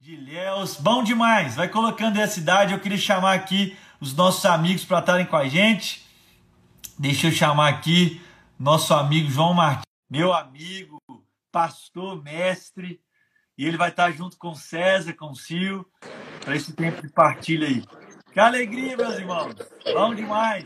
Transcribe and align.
de 0.00 0.14
Ilhéus. 0.14 0.76
Bom 0.76 1.04
demais! 1.04 1.56
Vai 1.56 1.68
colocando 1.68 2.16
aí 2.16 2.22
a 2.22 2.28
cidade. 2.28 2.72
Eu 2.72 2.80
queria 2.80 2.96
chamar 2.96 3.34
aqui 3.34 3.76
os 4.00 4.14
nossos 4.14 4.46
amigos 4.46 4.82
para 4.82 5.00
estarem 5.00 5.26
com 5.26 5.36
a 5.36 5.46
gente. 5.46 6.06
Deixa 6.98 7.26
eu 7.26 7.32
chamar 7.32 7.68
aqui 7.68 8.20
nosso 8.58 8.94
amigo 8.94 9.30
João 9.30 9.52
Martins, 9.52 9.84
meu 10.08 10.32
amigo, 10.32 10.98
pastor, 11.52 12.22
mestre. 12.22 12.98
E 13.58 13.66
ele 13.66 13.76
vai 13.76 13.90
estar 13.90 14.10
junto 14.10 14.38
com 14.38 14.54
César, 14.54 15.12
com 15.12 15.32
o 15.32 15.36
Sil, 15.36 15.84
para 16.42 16.56
esse 16.56 16.72
tempo 16.72 17.02
de 17.02 17.12
partilha 17.12 17.68
aí. 17.68 17.84
Que 18.32 18.40
alegria, 18.40 18.96
meus 18.96 19.18
irmãos! 19.18 19.54
Bom 19.92 20.14
demais! 20.14 20.64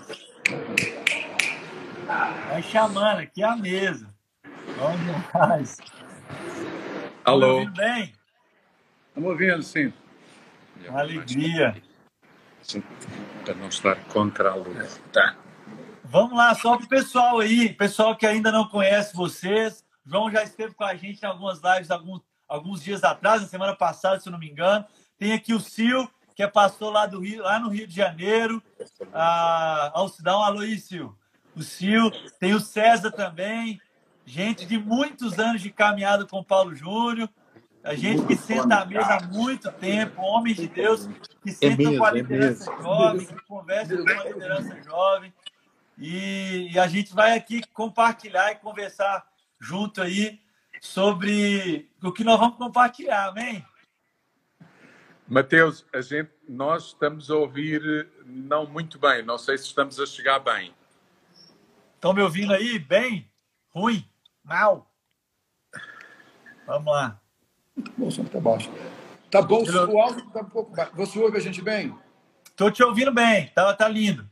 Vai 2.50 2.62
chamando 2.62 3.18
aqui 3.18 3.42
a 3.42 3.56
mesa. 3.56 4.14
Bom 4.78 4.96
demais! 4.96 5.78
Alô? 7.24 7.54
ouvindo 7.54 7.72
bem? 7.72 8.12
Estamos 9.14 9.30
ouvindo, 9.30 9.62
sim. 9.62 9.92
Alegria. 10.92 11.80
Para 13.44 13.54
não 13.54 13.68
estar 13.68 13.94
contra 14.06 14.50
a 14.50 14.54
luz. 14.56 15.00
Tá. 15.12 15.36
Vamos 16.02 16.36
lá, 16.36 16.52
só 16.56 16.76
para 16.76 16.84
o 16.84 16.88
pessoal 16.88 17.38
aí, 17.38 17.72
pessoal 17.72 18.16
que 18.16 18.26
ainda 18.26 18.50
não 18.50 18.66
conhece 18.66 19.14
vocês. 19.14 19.84
João 20.04 20.32
já 20.32 20.42
esteve 20.42 20.74
com 20.74 20.82
a 20.82 20.96
gente 20.96 21.22
em 21.22 21.26
algumas 21.26 21.60
lives 21.62 21.92
alguns, 21.92 22.22
alguns 22.48 22.82
dias 22.82 23.04
atrás, 23.04 23.40
na 23.40 23.46
semana 23.46 23.76
passada, 23.76 24.18
se 24.18 24.28
eu 24.28 24.32
não 24.32 24.38
me 24.38 24.50
engano. 24.50 24.84
Tem 25.16 25.32
aqui 25.32 25.54
o 25.54 25.60
Sil, 25.62 26.10
que 26.34 26.42
é 26.42 26.48
pastor 26.48 26.92
lá, 26.92 27.06
do 27.06 27.20
Rio, 27.20 27.44
lá 27.44 27.60
no 27.60 27.68
Rio 27.68 27.86
de 27.86 27.94
Janeiro. 27.94 28.60
Ah, 29.12 29.92
Alcidão, 29.94 30.42
alô 30.42 30.58
aí, 30.58 30.76
Sil. 30.82 31.14
O 31.54 31.62
Sil, 31.62 32.10
tem 32.40 32.52
o 32.52 32.58
César 32.58 33.12
também, 33.12 33.80
gente 34.26 34.66
de 34.66 34.76
muitos 34.76 35.38
anos 35.38 35.62
de 35.62 35.70
caminhada 35.70 36.26
com 36.26 36.40
o 36.40 36.44
Paulo 36.44 36.74
Júnior. 36.74 37.30
A 37.84 37.94
gente 37.94 38.26
que 38.26 38.34
senta 38.34 38.76
à 38.76 38.86
mesa 38.86 39.16
há 39.16 39.26
muito 39.26 39.70
tempo, 39.72 40.22
homens 40.22 40.56
de 40.56 40.68
Deus 40.68 41.06
que 41.42 41.52
sentam 41.52 41.90
mesmo, 41.90 41.98
com 41.98 42.04
a 42.06 42.08
é 42.08 42.12
liderança 42.14 42.64
jovem, 42.64 43.26
que 43.26 43.42
conversam 43.42 44.04
com 44.04 44.10
a 44.10 44.24
liderança 44.24 44.82
jovem. 44.82 45.34
E, 45.98 46.70
e 46.72 46.78
a 46.78 46.88
gente 46.88 47.14
vai 47.14 47.36
aqui 47.36 47.60
compartilhar 47.74 48.52
e 48.52 48.56
conversar 48.56 49.26
junto 49.60 50.00
aí 50.00 50.40
sobre 50.80 51.90
o 52.02 52.10
que 52.10 52.24
nós 52.24 52.40
vamos 52.40 52.56
compartilhar, 52.56 53.28
amém? 53.28 53.62
Mateus, 55.28 55.86
a 55.92 56.00
gente, 56.00 56.30
nós 56.48 56.86
estamos 56.86 57.30
a 57.30 57.36
ouvir 57.36 58.08
não 58.24 58.66
muito 58.66 58.98
bem. 58.98 59.22
Não 59.22 59.36
sei 59.36 59.58
se 59.58 59.64
estamos 59.64 60.00
a 60.00 60.06
chegar 60.06 60.38
bem. 60.38 60.74
Estão 61.94 62.14
me 62.14 62.22
ouvindo 62.22 62.54
aí? 62.54 62.78
Bem? 62.78 63.30
Ruim? 63.68 64.08
Mal? 64.42 64.90
Vamos 66.66 66.92
lá. 66.92 67.23
O 67.98 68.10
som 68.10 68.24
tá 68.24 68.40
baixo. 68.40 68.70
Tá 69.30 69.42
bom, 69.42 69.62
o 69.62 70.00
áudio 70.00 70.30
tá 70.30 70.40
um 70.40 70.44
pouco 70.44 70.74
baixo. 70.74 70.92
Você 70.94 71.18
ouve 71.18 71.38
a 71.38 71.40
gente 71.40 71.60
bem? 71.60 71.96
Estou 72.44 72.70
te 72.70 72.82
ouvindo 72.82 73.12
bem, 73.12 73.50
tá, 73.54 73.74
tá 73.74 73.88
lindo. 73.88 74.28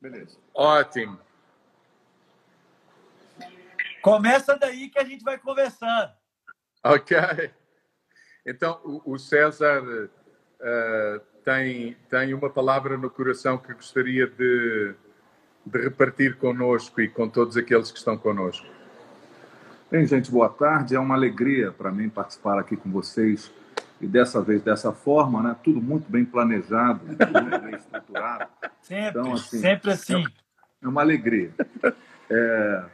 Beleza. 0.00 0.36
Ótimo. 0.54 1.18
Começa 4.02 4.54
daí 4.56 4.90
que 4.90 4.98
a 4.98 5.04
gente 5.04 5.24
vai 5.24 5.38
conversando. 5.38 6.12
Ok. 6.84 7.16
Então, 8.46 8.78
o, 8.84 9.12
o 9.14 9.18
César 9.18 10.10
eh, 10.60 11.20
tem, 11.44 11.96
tem 12.10 12.34
uma 12.34 12.50
palavra 12.50 12.98
no 12.98 13.08
coração 13.08 13.56
que 13.56 13.72
gostaria 13.72 14.26
de, 14.26 14.94
de 15.64 15.78
repartir 15.78 16.36
conosco 16.36 17.00
e 17.00 17.08
com 17.08 17.28
todos 17.28 17.56
aqueles 17.56 17.90
que 17.90 17.98
estão 17.98 18.18
conosco. 18.18 18.66
Bem, 19.94 20.04
gente, 20.08 20.28
boa 20.28 20.48
tarde. 20.48 20.96
É 20.96 20.98
uma 20.98 21.14
alegria 21.14 21.70
para 21.70 21.92
mim 21.92 22.08
participar 22.08 22.58
aqui 22.58 22.76
com 22.76 22.90
vocês 22.90 23.52
e 24.00 24.08
dessa 24.08 24.42
vez 24.42 24.60
dessa 24.60 24.92
forma, 24.92 25.40
né? 25.40 25.56
Tudo 25.62 25.80
muito 25.80 26.10
bem 26.10 26.24
planejado, 26.24 26.98
tudo 27.16 27.40
muito 27.40 27.60
bem 27.60 27.76
estruturado. 27.76 28.50
Sempre, 28.82 29.20
Então, 29.20 29.32
assim, 29.34 29.58
sempre 29.60 29.92
assim. 29.92 30.24
É 30.82 30.88
uma 30.88 31.00
alegria. 31.00 31.52
É, 32.28 32.84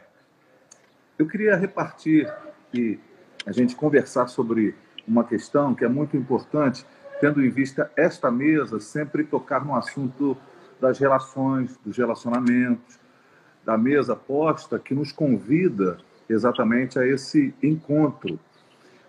Eu 1.17 1.25
queria 1.25 1.55
repartir 1.55 2.31
e 2.71 2.99
a 3.47 3.51
gente 3.51 3.75
conversar 3.75 4.27
sobre 4.27 4.75
uma 5.07 5.23
questão 5.23 5.73
que 5.73 5.83
é 5.83 5.89
muito 5.89 6.15
importante, 6.15 6.85
tendo 7.19 7.43
em 7.43 7.49
vista 7.49 7.91
esta 7.95 8.29
mesa 8.29 8.79
sempre 8.79 9.23
tocar 9.23 9.65
no 9.65 9.75
assunto 9.75 10.37
das 10.79 10.99
relações, 10.99 11.75
dos 11.83 11.97
relacionamentos, 11.97 12.99
da 13.65 13.75
mesa 13.75 14.15
posta 14.15 14.77
que 14.77 14.93
nos 14.93 15.11
convida 15.11 15.97
exatamente 16.29 16.97
a 16.97 17.05
esse 17.05 17.53
encontro. 17.61 18.39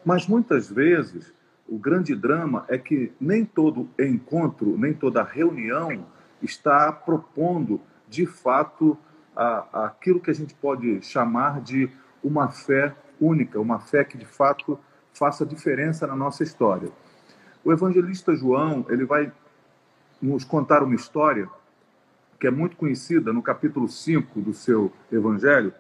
Mas 0.05 0.27
muitas 0.27 0.71
vezes 0.71 1.33
o 1.69 1.78
grande 1.78 2.15
drama 2.15 2.65
é 2.69 2.77
que 2.77 3.12
nem 3.21 3.45
todo 3.45 3.89
encontro, 3.99 4.77
nem 4.77 4.93
toda 4.93 5.22
reunião 5.22 6.06
está 6.43 6.93
propondo 6.93 7.81
de 8.09 8.27
fato 8.27 8.99
a, 9.34 9.87
aquilo 9.87 10.21
que 10.21 10.31
a 10.31 10.34
gente 10.34 10.55
pode 10.55 11.01
chamar 11.03 11.61
de 11.61 11.89
uma 12.22 12.51
fé 12.51 12.95
única, 13.21 13.61
uma 13.61 13.78
fé 13.78 14.05
que 14.05 14.19
de 14.19 14.27
fato 14.27 14.78
faça 15.15 15.47
diferença 15.47 16.06
na 16.06 16.17
nossa 16.17 16.43
história. 16.43 16.91
O 17.65 17.72
evangelista 17.72 18.34
João, 18.34 18.84
ele 18.89 19.05
vai 19.05 19.33
nos 20.21 20.45
contar 20.45 20.83
uma 20.83 20.95
história 20.95 21.49
que 22.39 22.47
é 22.47 22.51
muito 22.51 22.77
conhecida 22.77 23.33
no 23.33 23.41
capítulo 23.41 23.89
5 23.89 24.41
do 24.41 24.53
seu 24.53 24.93
evangelho, 25.12 25.72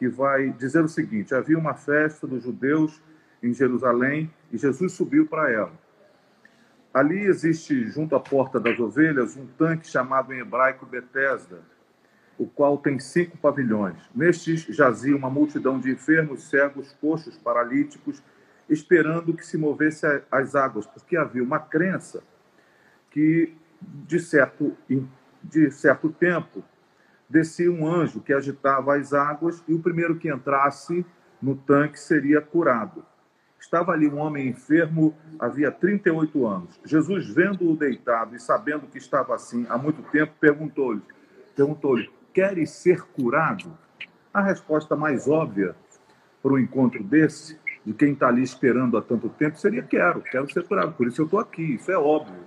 que 0.00 0.08
vai 0.08 0.48
dizer 0.52 0.82
o 0.82 0.88
seguinte: 0.88 1.34
havia 1.34 1.58
uma 1.58 1.74
festa 1.74 2.26
dos 2.26 2.42
judeus 2.42 3.02
em 3.42 3.52
Jerusalém 3.52 4.32
e 4.50 4.56
Jesus 4.56 4.94
subiu 4.94 5.26
para 5.26 5.52
ela. 5.52 5.72
Ali 6.92 7.20
existe, 7.20 7.84
junto 7.90 8.16
à 8.16 8.20
porta 8.20 8.58
das 8.58 8.80
ovelhas, 8.80 9.36
um 9.36 9.46
tanque 9.46 9.86
chamado 9.86 10.32
em 10.32 10.40
hebraico 10.40 10.86
Betesda, 10.86 11.60
o 12.38 12.46
qual 12.46 12.78
tem 12.78 12.98
cinco 12.98 13.36
pavilhões. 13.36 13.98
Nestes 14.14 14.62
jazia 14.62 15.14
uma 15.14 15.28
multidão 15.28 15.78
de 15.78 15.90
enfermos, 15.90 16.48
cegos, 16.48 16.96
coxos, 16.98 17.36
paralíticos, 17.36 18.22
esperando 18.70 19.34
que 19.34 19.44
se 19.44 19.58
movesse 19.58 20.06
as 20.30 20.54
águas, 20.54 20.86
porque 20.86 21.14
havia 21.14 21.44
uma 21.44 21.60
crença 21.60 22.22
que, 23.10 23.54
de 23.80 24.18
certo, 24.18 24.74
de 25.44 25.70
certo 25.70 26.08
tempo, 26.08 26.64
descia 27.30 27.70
um 27.70 27.86
anjo 27.86 28.20
que 28.20 28.32
agitava 28.32 28.96
as 28.96 29.14
águas 29.14 29.62
e 29.68 29.72
o 29.72 29.78
primeiro 29.78 30.16
que 30.16 30.28
entrasse 30.28 31.06
no 31.40 31.54
tanque 31.54 31.98
seria 31.98 32.40
curado. 32.40 33.04
Estava 33.60 33.92
ali 33.92 34.08
um 34.08 34.18
homem 34.18 34.48
enfermo, 34.48 35.14
havia 35.38 35.70
38 35.70 36.46
anos. 36.46 36.80
Jesus, 36.84 37.28
vendo-o 37.28 37.76
deitado 37.76 38.34
e 38.34 38.40
sabendo 38.40 38.88
que 38.88 38.98
estava 38.98 39.34
assim 39.34 39.64
há 39.68 39.78
muito 39.78 40.02
tempo, 40.10 40.32
perguntou-lhe: 40.40 41.02
perguntou-lhe, 41.54 42.10
queres 42.34 42.70
ser 42.70 43.02
curado? 43.02 43.78
A 44.34 44.40
resposta 44.40 44.96
mais 44.96 45.28
óbvia 45.28 45.76
para 46.42 46.52
um 46.52 46.58
encontro 46.58 47.04
desse, 47.04 47.58
de 47.84 47.92
quem 47.92 48.12
está 48.12 48.28
ali 48.28 48.42
esperando 48.42 48.96
há 48.96 49.02
tanto 49.02 49.28
tempo, 49.28 49.58
seria: 49.58 49.82
quero, 49.82 50.22
quero 50.22 50.50
ser 50.52 50.66
curado, 50.66 50.94
por 50.94 51.06
isso 51.06 51.20
eu 51.20 51.26
estou 51.26 51.38
aqui, 51.38 51.74
isso 51.74 51.92
é 51.92 51.98
óbvio. 51.98 52.42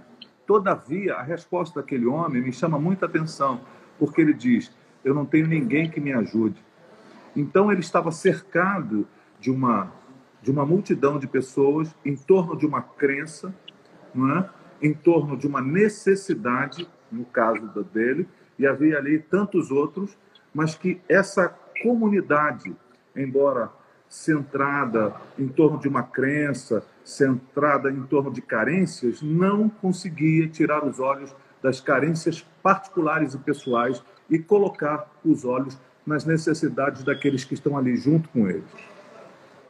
Todavia, 0.45 1.15
a 1.15 1.21
resposta 1.21 1.79
daquele 1.79 2.05
homem 2.05 2.41
me 2.41 2.51
chama 2.51 2.77
muita 2.77 3.05
atenção, 3.05 3.61
porque 3.97 4.21
ele 4.21 4.33
diz: 4.33 4.71
eu 5.03 5.13
não 5.13 5.25
tenho 5.25 5.47
ninguém 5.47 5.89
que 5.89 5.99
me 5.99 6.13
ajude. 6.13 6.63
Então 7.35 7.71
ele 7.71 7.81
estava 7.81 8.11
cercado 8.11 9.07
de 9.39 9.51
uma 9.51 9.91
de 10.41 10.51
uma 10.51 10.65
multidão 10.65 11.17
de 11.17 11.25
pessoas 11.25 11.95
em 12.03 12.17
torno 12.17 12.57
de 12.57 12.65
uma 12.65 12.81
crença, 12.81 13.55
não 14.13 14.37
é? 14.37 14.49
em 14.81 14.93
torno 14.93 15.37
de 15.37 15.47
uma 15.47 15.61
necessidade, 15.61 16.85
no 17.09 17.23
caso 17.23 17.65
dele, 17.93 18.27
e 18.59 18.67
havia 18.67 18.97
ali 18.97 19.19
tantos 19.19 19.71
outros, 19.71 20.17
mas 20.53 20.75
que 20.75 20.99
essa 21.07 21.47
comunidade, 21.81 22.75
embora 23.15 23.71
centrada 24.09 25.15
em 25.39 25.47
torno 25.47 25.79
de 25.79 25.87
uma 25.87 26.03
crença, 26.03 26.85
centrada 27.05 27.89
em 27.89 28.03
torno 28.03 28.29
de 28.29 28.41
carências, 28.41 29.21
não 29.21 29.69
conseguia 29.69 30.47
tirar 30.47 30.85
os 30.85 30.99
olhos 30.99 31.33
das 31.63 31.79
carências 31.79 32.45
particulares 32.61 33.33
e 33.33 33.37
pessoais 33.37 34.03
e 34.29 34.37
colocar 34.37 35.09
os 35.23 35.45
olhos 35.45 35.77
nas 36.05 36.25
necessidades 36.25 37.03
daqueles 37.03 37.45
que 37.45 37.53
estão 37.53 37.77
ali 37.77 37.95
junto 37.95 38.27
com 38.29 38.49
eles. 38.49 38.69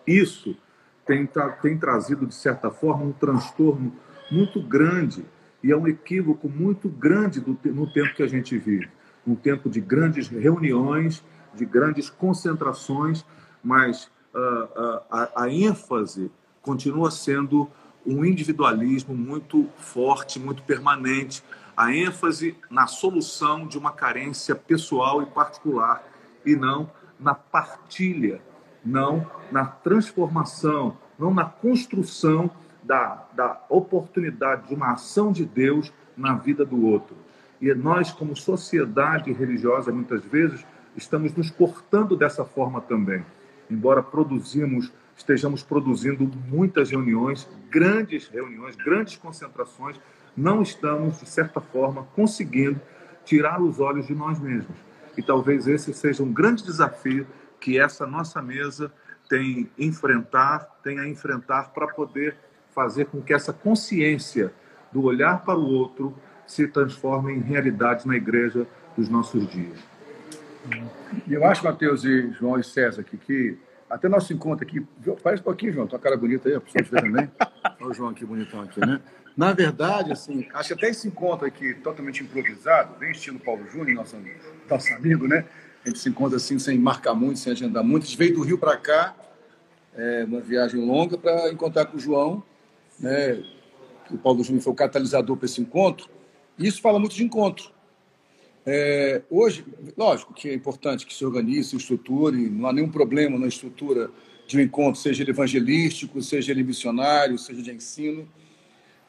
Isso 0.06 0.58
tem, 1.06 1.30
tem 1.62 1.78
trazido, 1.78 2.26
de 2.26 2.34
certa 2.34 2.72
forma, 2.72 3.06
um 3.06 3.12
transtorno 3.12 3.94
muito 4.32 4.60
grande 4.62 5.24
e 5.64 5.72
é 5.72 5.78
um 5.78 5.88
equívoco 5.88 6.50
muito 6.50 6.90
grande 6.90 7.40
do 7.40 7.58
no 7.66 7.92
tempo 7.94 8.16
que 8.16 8.24
a 8.24 8.28
gente 8.28 8.58
vive. 8.58 8.90
Um 9.26 9.36
tempo 9.36 9.70
de 9.70 9.80
grandes 9.80 10.28
reuniões, 10.28 11.24
de 11.54 11.66
grandes 11.66 12.10
concentrações, 12.10 13.24
mas 13.64 14.10
ah, 14.34 14.68
ah, 14.76 15.30
a, 15.36 15.44
a 15.44 15.50
ênfase 15.50 16.32
continua 16.62 17.12
sendo 17.12 17.70
um 18.06 18.26
individualismo 18.26 19.16
muito 19.16 19.70
forte, 19.78 20.40
muito 20.40 20.64
permanente, 20.64 21.44
a 21.76 21.94
ênfase 21.94 22.56
na 22.70 22.88
solução 22.88 23.68
de 23.68 23.78
uma 23.78 23.92
carência 23.92 24.56
pessoal 24.56 25.22
e 25.22 25.26
particular 25.26 26.04
e 26.46 26.56
não 26.56 26.90
na 27.20 27.34
partilha, 27.34 28.42
não 28.84 29.26
na 29.52 29.66
transformação, 29.66 30.98
não 31.18 31.34
na 31.34 31.46
construção 31.46 32.52
da, 32.84 33.26
da 33.34 33.62
oportunidade 33.70 34.68
de 34.68 34.76
uma 34.76 34.92
ação 34.92 35.32
de 35.32 35.46
Deus 35.46 35.92
na 36.18 36.34
vida 36.36 36.66
do 36.66 36.86
outro. 36.86 37.16
E 37.62 37.74
nós, 37.74 38.12
como 38.12 38.36
sociedade 38.36 39.32
religiosa, 39.32 39.92
muitas 39.92 40.24
vezes, 40.26 40.66
estamos 40.96 41.34
nos 41.34 41.50
cortando 41.50 42.16
dessa 42.16 42.44
forma 42.44 42.82
também. 42.82 43.26
Embora 43.70 44.04
produzimos, 44.04 44.92
estejamos 45.16 45.64
produzindo 45.64 46.30
muitas 46.48 46.90
reuniões, 46.90 47.48
grandes 47.70 48.28
reuniões, 48.28 48.76
grandes 48.76 49.16
concentrações, 49.16 50.00
não 50.36 50.62
estamos, 50.62 51.20
de 51.20 51.30
certa 51.30 51.62
forma, 51.62 52.08
conseguindo 52.16 52.80
tirar 53.24 53.62
os 53.62 53.80
olhos 53.80 54.08
de 54.08 54.16
nós 54.16 54.40
mesmos. 54.40 54.76
E 55.18 55.22
talvez 55.22 55.68
esse 55.68 55.94
seja 55.94 56.24
um 56.24 56.34
grande 56.34 56.64
desafio 56.64 57.28
que 57.60 57.80
essa 57.80 58.06
nossa 58.06 58.42
mesa 58.42 58.92
tem 59.30 59.70
enfrentar, 59.78 60.80
tem 60.84 61.00
a 61.00 61.08
enfrentar 61.08 61.72
para 61.74 61.88
poder 61.88 62.36
fazer 62.74 63.06
com 63.06 63.22
que 63.22 63.34
essa 63.34 63.54
consciência 63.54 64.52
do 64.92 65.04
olhar 65.04 65.44
para 65.44 65.58
o 65.58 65.66
outro 65.66 66.14
se 66.46 66.68
transforme 66.68 67.34
em 67.34 67.40
realidade 67.40 68.08
na 68.08 68.16
igreja 68.16 68.68
dos 68.98 69.08
nossos 69.10 69.48
dias. 69.48 69.80
Eu 71.28 71.46
acho, 71.46 71.64
Mateus 71.64 72.04
e 72.04 72.32
João 72.32 72.60
e 72.60 72.64
César, 72.64 73.02
aqui, 73.02 73.18
que 73.18 73.58
até 73.94 74.10
nosso 74.10 74.34
encontro 74.34 74.66
aqui, 74.66 74.84
faz 75.22 75.40
um 75.40 75.44
pouquinho, 75.44 75.74
João, 75.74 75.88
tua 75.88 76.00
cara 76.00 76.18
bonita 76.18 76.50
aí, 76.50 76.56
a 76.56 76.62
pessoa 76.62 76.84
ver 76.84 77.02
também. 77.02 77.32
Olha 77.80 77.90
o 77.90 77.94
João 77.94 78.10
aqui 78.10 78.26
bonitão 78.26 78.62
aqui, 78.62 78.80
né? 78.80 79.00
Na 79.38 79.54
verdade, 79.54 80.12
assim, 80.12 80.48
acho 80.54 80.70
que 80.70 80.74
até 80.74 80.90
esse 80.90 81.08
encontro 81.08 81.46
aqui, 81.46 81.76
totalmente 81.76 82.24
improvisado, 82.24 82.98
bem 82.98 83.12
estilo 83.12 83.40
Paulo 83.40 83.68
Júnior, 83.70 83.96
nosso, 83.96 84.18
nosso 84.70 84.94
amigo, 84.94 85.28
né? 85.28 85.46
A 85.86 85.90
gente 85.90 86.00
se 86.00 86.10
encontra 86.10 86.38
assim, 86.38 86.58
sem 86.58 86.78
marcar 86.78 87.14
muito, 87.14 87.40
sem 87.40 87.52
agendar 87.52 87.84
muito. 87.84 88.04
A 88.04 88.06
gente 88.08 88.18
veio 88.18 88.34
do 88.34 88.42
Rio 88.42 88.58
para 88.58 88.78
cá, 88.78 89.16
é, 89.96 90.24
uma 90.24 90.40
viagem 90.40 90.84
longa, 90.84 91.18
para 91.18 91.52
encontrar 91.52 91.86
com 91.86 91.98
o 91.98 92.00
João, 92.00 92.44
né? 93.00 93.44
O 94.10 94.18
Paulo 94.18 94.44
Júnior 94.44 94.64
foi 94.64 94.74
o 94.74 94.76
catalisador 94.76 95.38
para 95.38 95.46
esse 95.46 95.62
encontro. 95.62 96.10
E 96.58 96.68
isso 96.68 96.82
fala 96.82 97.00
muito 97.00 97.16
de 97.16 97.24
encontro. 97.24 97.73
É, 98.66 99.22
hoje, 99.30 99.66
lógico 99.98 100.34
que 100.34 100.50
é 100.50 100.54
importante 100.54 101.06
que 101.06 101.14
se 101.14 101.26
organize, 101.26 101.70
se 101.70 101.76
estruture, 101.76 102.50
não 102.50 102.68
há 102.68 102.74
nenhum 102.74 102.90
problema 102.90 103.38
na 103.38 103.48
estrutura 103.48 104.10
de 104.48 104.58
um 104.58 104.62
encontro, 104.62 105.00
seja 105.00 105.24
ele 105.24 105.32
evangelístico, 105.32 106.22
seja 106.22 106.52
ele 106.52 106.64
missionário, 106.64 107.38
seja 107.38 107.62
de 107.62 107.72
ensino. 107.72 108.28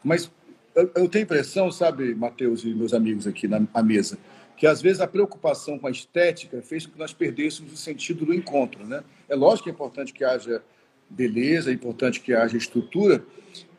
Mas 0.03 0.31
eu, 0.75 0.91
eu 0.95 1.09
tenho 1.09 1.23
a 1.23 1.27
impressão, 1.27 1.71
sabe, 1.71 2.15
Mateus 2.15 2.65
e 2.65 2.75
meus 2.75 2.93
amigos 2.93 3.27
aqui 3.27 3.47
na, 3.47 3.83
mesa, 3.83 4.19
que 4.57 4.67
às 4.67 4.83
vezes 4.83 5.01
a 5.01 5.07
preocupação 5.07 5.79
com 5.79 5.87
a 5.87 5.91
estética 5.91 6.61
fez 6.61 6.87
com 6.87 6.93
que 6.93 6.99
nós 6.99 7.13
perdêssemos 7.13 7.73
o 7.73 7.77
sentido 7.77 8.27
do 8.27 8.35
encontro. 8.35 8.85
Né? 8.85 9.05
É 9.29 9.35
lógico 9.37 9.65
que 9.65 9.71
é 9.71 9.73
importante 9.73 10.13
que 10.13 10.25
haja 10.25 10.63
beleza, 11.09 11.71
é 11.71 11.73
importante 11.73 12.21
que 12.21 12.35
haja 12.35 12.57
estrutura, 12.57 13.25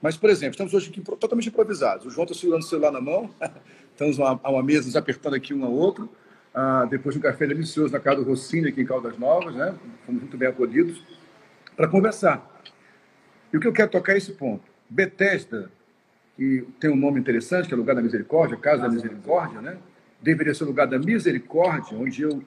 mas, 0.02 0.16
por 0.16 0.30
exemplo, 0.30 0.52
estamos 0.52 0.74
hoje 0.74 0.90
aqui 0.90 1.02
totalmente 1.02 1.50
improvisados. 1.50 2.06
O 2.06 2.10
João 2.10 2.24
está 2.24 2.36
segurando 2.36 2.62
o 2.62 2.66
celular 2.66 2.92
na 2.92 3.02
mão, 3.02 3.30
estamos 3.96 4.20
a 4.20 4.50
uma, 4.50 4.62
mesa 4.62 4.86
nos 4.86 4.96
apertando 4.96 5.36
aqui 5.36 5.54
um 5.54 5.64
ao 5.64 5.72
outro, 5.72 6.10
ah, 6.54 6.86
depois 6.90 7.16
de 7.16 7.20
um 7.20 7.22
café 7.22 7.48
delicioso 7.48 7.94
na 7.94 8.00
casa 8.00 8.22
do 8.22 8.30
Rossini, 8.30 8.68
aqui 8.68 8.82
em 8.82 8.86
Caldas 8.86 9.18
Novas, 9.18 9.56
né? 9.56 9.74
fomos 10.06 10.22
muito 10.22 10.38
bem 10.38 10.50
acolhidos, 10.50 11.02
para 11.76 11.88
conversar. 11.88 12.62
E 13.52 13.58
o 13.58 13.60
que 13.60 13.68
eu 13.68 13.74
quero 13.74 13.90
tocar 13.90 14.14
é 14.14 14.18
esse 14.18 14.34
ponto. 14.34 14.64
Bethesda 14.90 15.72
que 16.36 16.68
tem 16.80 16.90
um 16.90 16.96
nome 16.96 17.20
interessante, 17.20 17.68
que 17.68 17.74
é 17.74 17.78
lugar 17.78 17.96
da 17.96 18.02
misericórdia, 18.02 18.58
casa 18.58 18.84
da 18.84 18.90
misericórdia, 18.90 19.62
né? 19.62 19.78
Deveria 20.22 20.54
ser 20.54 20.66
o 20.66 20.68
lugar 20.68 20.86
da 20.86 21.00
misericórdia, 21.00 21.98
onde 21.98 22.22
eu 22.22 22.44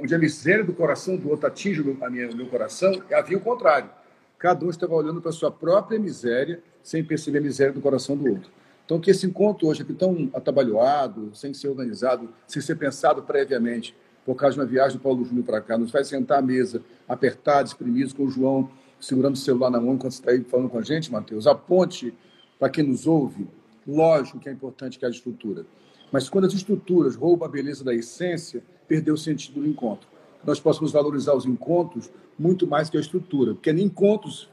onde 0.00 0.12
a 0.14 0.18
miséria 0.18 0.64
do 0.64 0.72
coração 0.72 1.16
do 1.16 1.30
outro 1.30 1.46
atinge 1.46 1.80
o 1.80 1.84
meu, 1.84 2.34
meu 2.34 2.46
coração, 2.46 3.02
havia 3.12 3.36
o 3.36 3.40
contrário. 3.40 3.88
Cada 4.36 4.64
um 4.64 4.70
estava 4.70 4.94
olhando 4.94 5.20
para 5.20 5.30
a 5.30 5.32
sua 5.32 5.50
própria 5.50 5.96
miséria, 5.96 6.60
sem 6.82 7.04
perceber 7.04 7.38
a 7.38 7.42
miséria 7.42 7.72
do 7.72 7.80
coração 7.80 8.16
do 8.16 8.28
outro. 8.28 8.50
Então, 8.86 8.98
que 9.00 9.10
esse 9.10 9.26
encontro 9.26 9.66
hoje 9.66 9.82
aqui 9.82 9.92
tão 9.92 10.30
atabalhoado, 10.32 11.30
sem 11.34 11.52
ser 11.52 11.68
organizado, 11.68 12.30
sem 12.46 12.62
ser 12.62 12.76
pensado 12.76 13.22
previamente, 13.22 13.94
por 14.24 14.36
causa 14.36 14.54
de 14.54 14.60
uma 14.60 14.66
viagem 14.66 14.96
do 14.96 15.02
Paulo 15.02 15.24
Júnior 15.24 15.44
para 15.44 15.60
cá, 15.60 15.76
nos 15.76 15.90
faz 15.90 16.06
sentar 16.06 16.38
à 16.38 16.42
mesa, 16.42 16.80
apertados, 17.08 17.72
espremidos, 17.72 18.12
com 18.12 18.24
o 18.24 18.30
João 18.30 18.70
segurando 19.00 19.34
o 19.34 19.38
celular 19.38 19.70
na 19.70 19.80
mão 19.80 19.94
enquanto 19.94 20.12
está 20.12 20.30
aí 20.30 20.42
falando 20.44 20.70
com 20.70 20.78
a 20.78 20.82
gente, 20.82 21.12
Mateus. 21.12 21.46
A 21.46 21.54
ponte 21.54 22.14
para 22.58 22.70
quem 22.70 22.84
nos 22.84 23.06
ouve, 23.06 23.46
lógico 23.86 24.38
que 24.38 24.48
é 24.48 24.52
importante 24.52 24.98
que 24.98 25.04
haja 25.04 25.16
estrutura. 25.16 25.66
Mas 26.10 26.28
quando 26.28 26.46
as 26.46 26.54
estruturas 26.54 27.16
roubam 27.16 27.46
a 27.46 27.50
beleza 27.50 27.84
da 27.84 27.94
essência, 27.94 28.62
perdeu 28.88 29.14
o 29.14 29.18
sentido 29.18 29.60
do 29.60 29.66
encontro. 29.66 30.08
Nós 30.44 30.60
possamos 30.60 30.92
valorizar 30.92 31.34
os 31.34 31.44
encontros 31.44 32.10
muito 32.38 32.66
mais 32.66 32.88
que 32.88 32.96
a 32.96 33.00
estrutura, 33.00 33.54
porque 33.54 33.70
é 33.70 33.72
em 33.72 33.82
encontros 33.82 34.48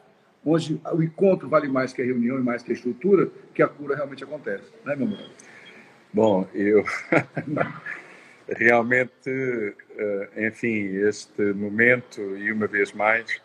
onde 0.46 0.80
o 0.92 1.02
encontro 1.02 1.48
vale 1.48 1.68
mais 1.68 1.94
que 1.94 2.02
a 2.02 2.06
reunião 2.06 2.38
e 2.38 2.42
mais 2.42 2.64
que 2.64 2.72
a 2.72 2.76
estrutura, 2.76 3.30
que 3.54 3.62
a 3.62 3.68
cura 3.68 3.96
realmente 3.96 4.24
acontece, 4.24 4.72
né, 4.86 4.96
meu 4.96 5.08
amor? 5.08 5.30
Bom, 6.14 6.48
eu 6.54 6.84
realmente, 8.48 9.76
eh, 9.98 10.48
enfim, 10.48 10.96
este 11.08 11.54
momento 11.54 12.22
e 12.38 12.52
uma 12.52 12.68
vez 12.68 12.92
mais, 12.94 13.42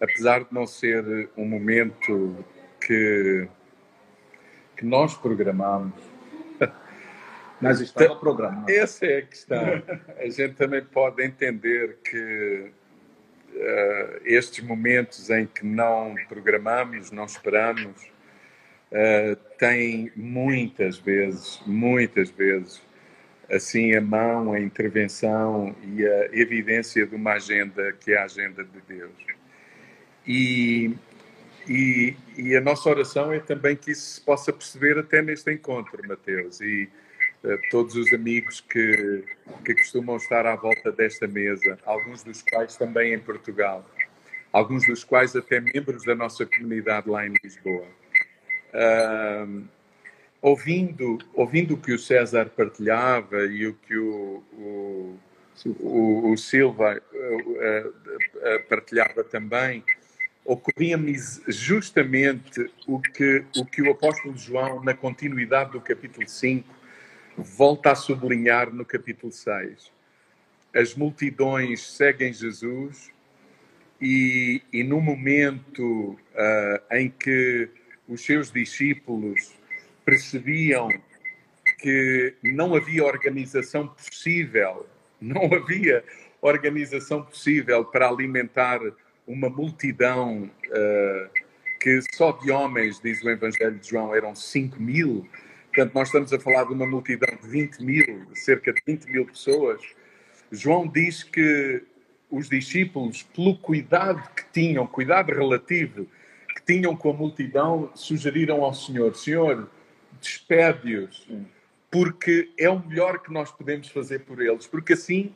apesar 0.00 0.44
de 0.44 0.52
não 0.52 0.66
ser 0.66 1.28
um 1.36 1.44
momento 1.44 2.44
que 2.80 3.48
que 4.78 4.86
nós 4.86 5.14
programamos. 5.14 6.00
Mas 7.60 7.80
estava 7.80 8.14
programado. 8.14 8.70
Essa 8.70 9.04
é 9.06 9.18
a 9.18 9.22
questão. 9.22 9.82
A 10.16 10.28
gente 10.28 10.54
também 10.54 10.84
pode 10.84 11.22
entender 11.24 11.98
que 12.04 12.70
estes 14.28 14.62
momentos 14.64 15.30
em 15.30 15.46
que 15.46 15.64
não 15.64 16.14
programamos, 16.28 17.10
não 17.10 17.24
esperamos, 17.24 18.02
uh, 18.92 19.36
têm 19.58 20.12
muitas 20.14 20.98
vezes, 20.98 21.60
muitas 21.66 22.30
vezes, 22.30 22.80
assim 23.50 23.94
a 23.94 24.00
mão, 24.00 24.52
a 24.52 24.60
intervenção 24.60 25.74
e 25.82 26.06
a 26.06 26.26
evidência 26.32 27.06
de 27.06 27.14
uma 27.14 27.32
agenda 27.32 27.92
que 27.92 28.12
é 28.12 28.18
a 28.18 28.24
agenda 28.24 28.62
de 28.62 28.80
Deus. 28.86 29.12
E 30.26 30.94
e, 31.68 32.16
e, 32.38 32.56
a 32.56 32.62
nossa 32.62 32.88
oração 32.88 33.30
é 33.30 33.40
também 33.40 33.76
que 33.76 33.90
isso 33.90 34.14
se 34.14 34.20
possa 34.22 34.50
perceber 34.50 34.98
até 34.98 35.20
neste 35.20 35.52
encontro, 35.52 36.00
Mateus. 36.08 36.62
E 36.62 36.88
uh, 37.44 37.58
todos 37.70 37.94
os 37.94 38.10
amigos 38.14 38.62
que, 38.62 39.22
que 39.66 39.74
costumam 39.74 40.16
estar 40.16 40.46
à 40.46 40.56
volta 40.56 40.90
desta 40.90 41.26
mesa, 41.26 41.78
alguns 41.84 42.22
dos 42.22 42.40
quais 42.40 42.74
também 42.76 43.12
em 43.12 43.18
Portugal, 43.18 43.84
alguns 44.52 44.86
dos 44.86 45.04
quais 45.04 45.34
até 45.36 45.60
membros 45.60 46.04
da 46.04 46.14
nossa 46.14 46.46
comunidade 46.46 47.08
lá 47.08 47.26
em 47.26 47.34
Lisboa. 47.42 47.86
Uh, 48.72 49.64
ouvindo, 50.40 51.18
ouvindo 51.34 51.74
o 51.74 51.78
que 51.78 51.92
o 51.92 51.98
César 51.98 52.46
partilhava 52.46 53.44
e 53.44 53.66
o 53.66 53.74
que 53.74 53.96
o, 53.96 54.42
o, 54.52 55.18
o, 55.80 56.32
o 56.32 56.36
Silva 56.36 57.00
uh, 57.12 58.68
partilhava 58.68 59.24
também, 59.24 59.84
ocorria-me 60.44 61.14
justamente 61.46 62.70
o 62.86 62.98
que, 63.00 63.44
o 63.56 63.66
que 63.66 63.82
o 63.82 63.90
apóstolo 63.90 64.36
João, 64.36 64.82
na 64.82 64.94
continuidade 64.94 65.72
do 65.72 65.80
capítulo 65.80 66.26
5, 66.26 66.74
volta 67.36 67.92
a 67.92 67.94
sublinhar 67.94 68.72
no 68.72 68.84
capítulo 68.84 69.30
6. 69.30 69.92
As 70.74 70.94
multidões 70.94 71.86
seguem 71.86 72.32
Jesus 72.32 73.10
e, 74.00 74.62
e 74.72 74.84
no 74.84 75.00
momento 75.00 76.10
uh, 76.12 76.94
em 76.94 77.10
que 77.10 77.68
os 78.08 78.24
seus 78.24 78.50
discípulos 78.50 79.54
percebiam 80.04 80.88
que 81.78 82.34
não 82.42 82.74
havia 82.74 83.04
organização 83.04 83.88
possível, 83.88 84.86
não 85.20 85.52
havia 85.52 86.04
organização 86.40 87.22
possível 87.22 87.84
para 87.84 88.08
alimentar 88.08 88.80
uma 89.26 89.50
multidão 89.50 90.50
uh, 90.66 91.30
que 91.80 92.00
só 92.12 92.32
de 92.32 92.50
homens, 92.50 93.00
diz 93.00 93.22
o 93.22 93.30
Evangelho 93.30 93.78
de 93.78 93.88
João, 93.88 94.14
eram 94.14 94.34
5 94.34 94.80
mil. 94.80 95.28
Portanto, 95.66 95.94
nós 95.94 96.08
estamos 96.08 96.32
a 96.32 96.40
falar 96.40 96.64
de 96.64 96.72
uma 96.72 96.86
multidão 96.86 97.36
de 97.40 97.48
20 97.48 97.78
mil, 97.80 98.26
cerca 98.34 98.72
de 98.72 98.82
20 98.86 99.04
mil 99.06 99.26
pessoas. 99.26 99.80
João 100.50 100.88
diz 100.88 101.22
que 101.22 101.82
os 102.30 102.48
discípulos, 102.48 103.22
pelo 103.22 103.56
cuidado 103.56 104.22
que 104.34 104.44
tinham, 104.52 104.86
cuidado 104.86 105.32
relativo 105.32 106.06
que 106.54 106.74
tinham 106.74 106.96
com 106.96 107.10
a 107.10 107.14
multidão, 107.14 107.90
sugeriram 107.94 108.62
ao 108.62 108.74
Senhor: 108.74 109.14
Senhor, 109.14 109.68
despede-os, 110.20 111.26
porque 111.90 112.50
é 112.58 112.68
o 112.68 112.78
melhor 112.78 113.22
que 113.22 113.32
nós 113.32 113.50
podemos 113.50 113.88
fazer 113.88 114.20
por 114.20 114.40
eles. 114.40 114.66
Porque 114.66 114.92
assim 114.92 115.34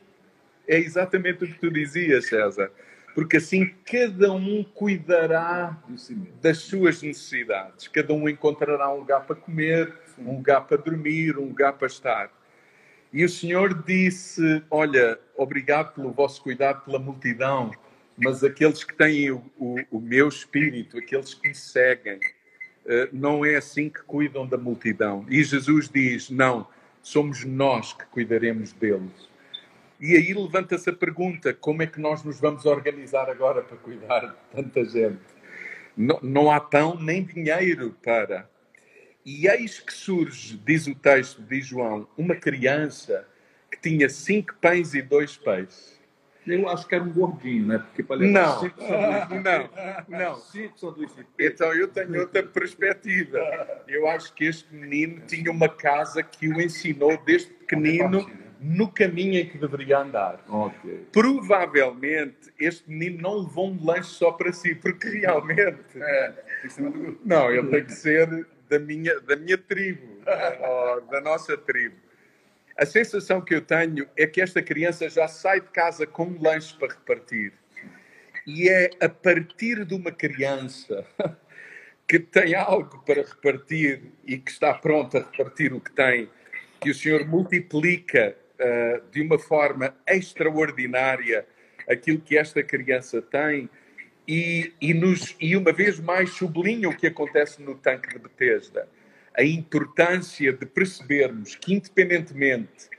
é 0.67 0.77
exatamente 0.77 1.43
o 1.43 1.47
que 1.47 1.59
tu 1.59 1.71
dizias, 1.71 2.27
César 2.27 2.71
porque 3.13 3.37
assim 3.37 3.73
cada 3.85 4.31
um 4.31 4.63
cuidará 4.63 5.77
das 6.41 6.59
suas 6.59 7.01
necessidades, 7.01 7.87
cada 7.87 8.13
um 8.13 8.27
encontrará 8.27 8.91
um 8.91 8.99
lugar 8.99 9.25
para 9.25 9.35
comer, 9.35 9.93
um 10.17 10.37
lugar 10.37 10.61
para 10.65 10.77
dormir, 10.77 11.37
um 11.37 11.45
lugar 11.45 11.73
para 11.73 11.87
estar. 11.87 12.31
E 13.13 13.23
o 13.23 13.29
Senhor 13.29 13.83
disse: 13.83 14.63
Olha, 14.71 15.19
obrigado 15.37 15.93
pelo 15.93 16.11
vosso 16.11 16.41
cuidado 16.41 16.83
pela 16.83 16.97
multidão, 16.97 17.71
mas 18.17 18.43
aqueles 18.43 18.83
que 18.83 18.95
têm 18.95 19.29
o, 19.29 19.43
o, 19.57 19.75
o 19.91 20.01
meu 20.01 20.27
espírito, 20.27 20.97
aqueles 20.97 21.35
que 21.35 21.47
me 21.47 21.53
seguem, 21.53 22.19
eh, 22.85 23.09
não 23.13 23.45
é 23.45 23.55
assim 23.55 23.87
que 23.87 24.01
cuidam 24.01 24.47
da 24.47 24.57
multidão. 24.57 25.25
E 25.29 25.43
Jesus 25.43 25.87
diz: 25.87 26.31
não, 26.31 26.67
somos 27.03 27.45
nós 27.45 27.93
que 27.93 28.05
cuidaremos 28.05 28.73
deles. 28.73 29.29
E 29.99 30.15
aí 30.17 30.33
levanta-se 30.33 30.89
a 30.89 30.93
pergunta: 30.93 31.53
como 31.53 31.83
é 31.83 31.87
que 31.87 32.01
nós 32.01 32.23
nos 32.23 32.39
vamos 32.39 32.65
organizar 32.65 33.29
agora 33.29 33.61
para 33.61 33.77
cuidar 33.77 34.21
de 34.21 34.33
tanta 34.55 34.83
gente? 34.85 35.21
Não, 35.95 36.19
não 36.23 36.51
há 36.51 36.59
pão 36.59 36.99
nem 36.99 37.23
dinheiro 37.23 37.95
para. 38.03 38.49
E 39.25 39.47
eis 39.47 39.79
que 39.79 39.93
surge, 39.93 40.59
diz 40.65 40.87
o 40.87 40.95
texto 40.95 41.41
de 41.41 41.61
João, 41.61 42.07
uma 42.17 42.35
criança 42.35 43.25
que 43.71 43.79
tinha 43.79 44.09
cinco 44.09 44.53
pães 44.61 44.93
e 44.93 45.01
dois 45.01 45.37
peixes. 45.37 45.93
Eu 46.45 46.67
acho 46.67 46.85
que 46.87 46.93
era 46.93 47.03
um 47.03 47.11
gordinho, 47.11 47.67
né? 47.67 47.77
Porque 47.77 48.03
para 48.03 48.17
não, 48.17 48.59
cinco 48.59 48.75
não, 48.83 50.19
não. 50.19 50.35
Cinco 50.35 50.77
sanduíches. 50.77 51.25
Então 51.39 51.73
eu 51.73 51.87
tenho 51.87 52.19
outra 52.19 52.43
perspectiva. 52.43 53.39
Eu 53.87 54.07
acho 54.09 54.33
que 54.33 54.45
este 54.45 54.73
menino 54.75 55.21
tinha 55.25 55.49
uma 55.49 55.69
casa 55.69 56.21
que 56.21 56.49
o 56.49 56.59
ensinou 56.59 57.17
desde 57.25 57.49
pequenino 57.51 58.29
no 58.59 58.89
caminho 58.89 59.39
em 59.39 59.47
que 59.47 59.57
deveria 59.57 59.99
andar. 59.99 60.43
Okay. 60.47 61.05
Provavelmente 61.11 62.53
este 62.59 62.89
menino 62.89 63.21
não 63.21 63.39
levou 63.39 63.71
um 63.71 63.85
lanche 63.85 64.09
só 64.09 64.31
para 64.31 64.51
si, 64.51 64.75
porque 64.75 65.07
realmente. 65.19 65.79
É, 65.95 66.33
não, 67.25 67.51
ele 67.51 67.67
tem 67.67 67.85
que 67.85 67.93
ser 67.93 68.47
da 68.73 68.79
minha, 68.79 69.19
da 69.21 69.35
minha 69.35 69.57
tribo, 69.57 70.19
da 71.11 71.21
nossa 71.21 71.55
tribo. 71.55 71.95
A 72.75 72.85
sensação 72.87 73.39
que 73.39 73.53
eu 73.53 73.61
tenho 73.61 74.09
é 74.17 74.25
que 74.25 74.41
esta 74.41 74.63
criança 74.63 75.07
já 75.07 75.27
sai 75.27 75.61
de 75.61 75.69
casa 75.69 76.07
com 76.07 76.25
um 76.25 76.41
lanche 76.41 76.75
para 76.75 76.87
repartir. 76.87 77.53
E 78.47 78.67
é 78.67 78.89
a 78.99 79.07
partir 79.07 79.85
de 79.85 79.93
uma 79.93 80.11
criança 80.11 81.05
que 82.07 82.17
tem 82.17 82.55
algo 82.55 83.03
para 83.05 83.21
repartir 83.21 84.11
e 84.25 84.39
que 84.39 84.49
está 84.49 84.73
pronta 84.73 85.19
a 85.19 85.21
repartir 85.21 85.71
o 85.71 85.79
que 85.79 85.91
tem, 85.91 86.27
que 86.81 86.89
o 86.89 86.95
Senhor 86.95 87.27
multiplica 87.27 88.35
uh, 88.59 89.11
de 89.11 89.21
uma 89.21 89.37
forma 89.37 89.95
extraordinária 90.07 91.45
aquilo 91.87 92.19
que 92.19 92.37
esta 92.37 92.63
criança 92.63 93.21
tem 93.21 93.69
e, 94.27 94.73
e, 94.79 94.93
nos, 94.93 95.35
e 95.39 95.55
uma 95.55 95.71
vez 95.71 95.99
mais 95.99 96.31
sublinha 96.31 96.89
o 96.89 96.95
que 96.95 97.07
acontece 97.07 97.61
no 97.61 97.75
tanque 97.75 98.09
de 98.09 98.19
Bethesda. 98.19 98.87
A 99.35 99.43
importância 99.43 100.53
de 100.53 100.65
percebermos 100.65 101.55
que, 101.55 101.73
independentemente 101.73 102.89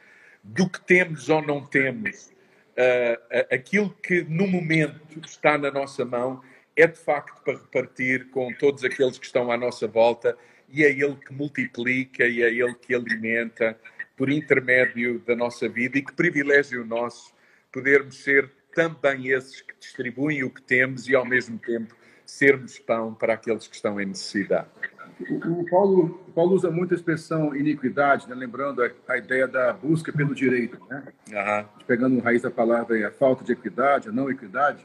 do 0.43 0.69
que 0.69 0.81
temos 0.81 1.29
ou 1.29 1.41
não 1.41 1.65
temos, 1.65 2.27
uh, 2.27 3.55
aquilo 3.55 3.91
que 4.03 4.23
no 4.25 4.47
momento 4.47 5.21
está 5.25 5.57
na 5.57 5.71
nossa 5.71 6.05
mão 6.05 6.43
é 6.77 6.87
de 6.87 6.99
facto 6.99 7.41
para 7.43 7.55
repartir 7.55 8.29
com 8.31 8.53
todos 8.53 8.85
aqueles 8.85 9.17
que 9.17 9.25
estão 9.25 9.51
à 9.51 9.57
nossa 9.57 9.87
volta 9.87 10.37
e 10.69 10.85
é 10.85 10.91
Ele 10.91 11.17
que 11.17 11.33
multiplica 11.33 12.27
e 12.27 12.43
é 12.43 12.49
Ele 12.49 12.75
que 12.75 12.95
alimenta 12.95 13.79
por 14.17 14.29
intermédio 14.29 15.21
da 15.21 15.35
nossa 15.35 15.69
vida 15.69 15.99
e 15.99 16.03
que 16.03 16.13
privilégio 16.13 16.85
nosso 16.85 17.33
podermos 17.73 18.23
ser 18.23 18.51
também 18.75 19.29
esses 19.29 19.61
que 19.61 19.75
distribuem 19.79 20.43
o 20.45 20.51
que 20.51 20.63
temos 20.63 21.09
e 21.09 21.15
ao 21.15 21.25
mesmo 21.25 21.59
tempo 21.59 21.95
sermos 22.27 22.79
pão 22.79 23.15
para 23.15 23.35
aqueles 23.35 23.67
que 23.67 23.77
estão 23.77 24.01
em 24.01 24.07
necessidade. 24.07 24.69
O, 25.31 25.65
Paulo, 25.71 26.21
o 26.27 26.33
Paulo 26.33 26.55
usa 26.55 26.71
muito 26.71 26.93
a 26.93 26.97
expressão 26.97 27.55
iniquidade, 27.55 28.29
né? 28.29 28.35
lembrando 28.35 28.83
a, 28.83 28.91
a, 29.09 29.17
ideia 29.17 29.47
da 29.47 29.73
busca 29.73 30.13
pelo 30.13 30.35
direito. 30.35 30.79
Né? 30.91 31.05
Uhum. 31.31 31.65
Pegando 31.87 32.19
raiz 32.19 32.43
da 32.43 32.51
palavra, 32.51 33.07
a 33.07 33.13
falta 33.13 33.45
de 33.45 33.53
equidade, 33.53 34.09
a 34.09 34.13
não 34.13 34.29
equidade. 34.29 34.85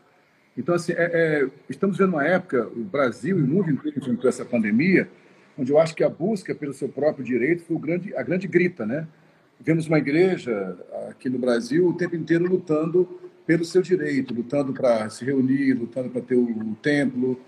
Então, 0.56 0.76
assim, 0.76 0.92
é, 0.92 1.10
é, 1.12 1.48
estamos 1.68 1.98
vendo 1.98 2.14
uma 2.14 2.26
época, 2.26 2.68
o 2.68 2.84
Brasil 2.84 3.40
e 3.40 3.42
o 3.42 3.48
mundo 3.48 3.72
inteiro 3.72 3.98
enfrentou 3.98 4.30
essa 4.30 4.46
pandemia, 4.46 5.10
onde 5.58 5.72
eu 5.72 5.80
acho 5.80 5.96
que 5.96 6.04
a 6.04 6.10
busca 6.10 6.54
pelo 6.54 6.74
seu 6.74 6.90
próprio 6.90 7.24
direito 7.24 7.64
foi 7.64 7.78
grande, 7.80 8.16
a 8.16 8.22
grande 8.22 8.48
grita. 8.48 8.86
Né? 8.86 9.08
Vemos 9.60 9.88
uma 9.88 9.98
igreja 9.98 10.78
aqui 11.10 11.30
no 11.30 11.40
Brasil 11.40 11.88
o 11.88 11.94
tempo 11.94 12.16
inteiro 12.16 12.46
lutando 12.46 13.20
pelo 13.50 13.66
seu 13.66 13.82
direito, 13.82 14.32
lutando 14.32 14.72
para 14.74 15.10
se 15.10 15.26
reunir, 15.26 15.74
lutando 15.74 16.08
para 16.12 16.22
ter 16.22 16.36
o 16.36 16.76
templo. 16.84 17.42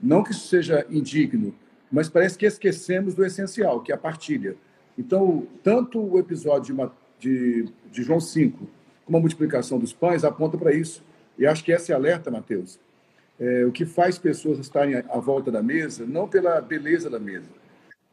Não 0.00 0.22
que 0.22 0.30
isso 0.30 0.46
seja 0.46 0.86
indigno, 0.88 1.52
mas 1.90 2.08
parece 2.08 2.38
que 2.38 2.46
esquecemos 2.46 3.16
do 3.16 3.24
essencial, 3.24 3.80
que 3.80 3.90
é 3.90 3.96
a 3.96 3.98
partilha. 3.98 4.54
Então, 4.96 5.44
tanto 5.64 5.98
o 5.98 6.20
episódio 6.20 6.92
de, 7.18 7.68
de, 7.90 8.02
João 8.04 8.20
5 8.20 8.64
como 9.04 9.18
a 9.18 9.20
multiplicação 9.20 9.80
dos 9.80 9.92
pães 9.92 10.22
aponta 10.22 10.56
para 10.56 10.72
isso. 10.72 11.02
E 11.36 11.44
acho 11.44 11.64
que 11.64 11.72
esse 11.72 11.90
é 11.90 11.96
alerta, 11.96 12.30
Mateus. 12.30 12.78
É, 13.36 13.64
o 13.64 13.72
que 13.72 13.84
faz 13.84 14.18
pessoas 14.18 14.60
estarem 14.60 14.98
à 14.98 15.18
volta 15.18 15.50
da 15.50 15.64
mesa, 15.64 16.06
não 16.06 16.28
pela 16.28 16.60
beleza 16.60 17.10
da 17.10 17.18
mesa, 17.18 17.50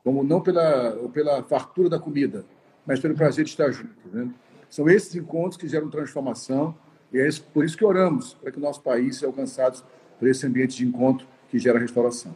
como 0.04 0.24
não 0.24 0.42
pela, 0.42 1.08
pela 1.14 1.44
fartura 1.44 1.88
da 1.88 2.00
comida, 2.00 2.44
mas 2.84 3.00
pelo 3.00 3.14
prazer 3.14 3.46
de 3.46 3.52
estar 3.52 3.70
juntos. 3.70 4.12
Né? 4.12 4.28
São 4.72 4.90
esses 4.90 5.14
encontros 5.14 5.56
que 5.56 5.68
geram 5.68 5.88
transformação 5.88 6.76
e 7.14 7.20
é 7.20 7.30
por 7.54 7.64
isso 7.64 7.78
que 7.78 7.86
oramos, 7.86 8.34
para 8.34 8.52
que 8.52 8.58
o 8.58 8.62
nosso 8.62 8.82
país 8.82 9.16
seja 9.16 9.28
alcançado 9.28 9.84
por 10.20 10.28
esse 10.28 10.46
ambiente 10.46 10.78
de 10.78 10.86
encontro 10.86 11.28
que 11.50 11.58
gera 11.58 11.80
restauração. 11.80 12.36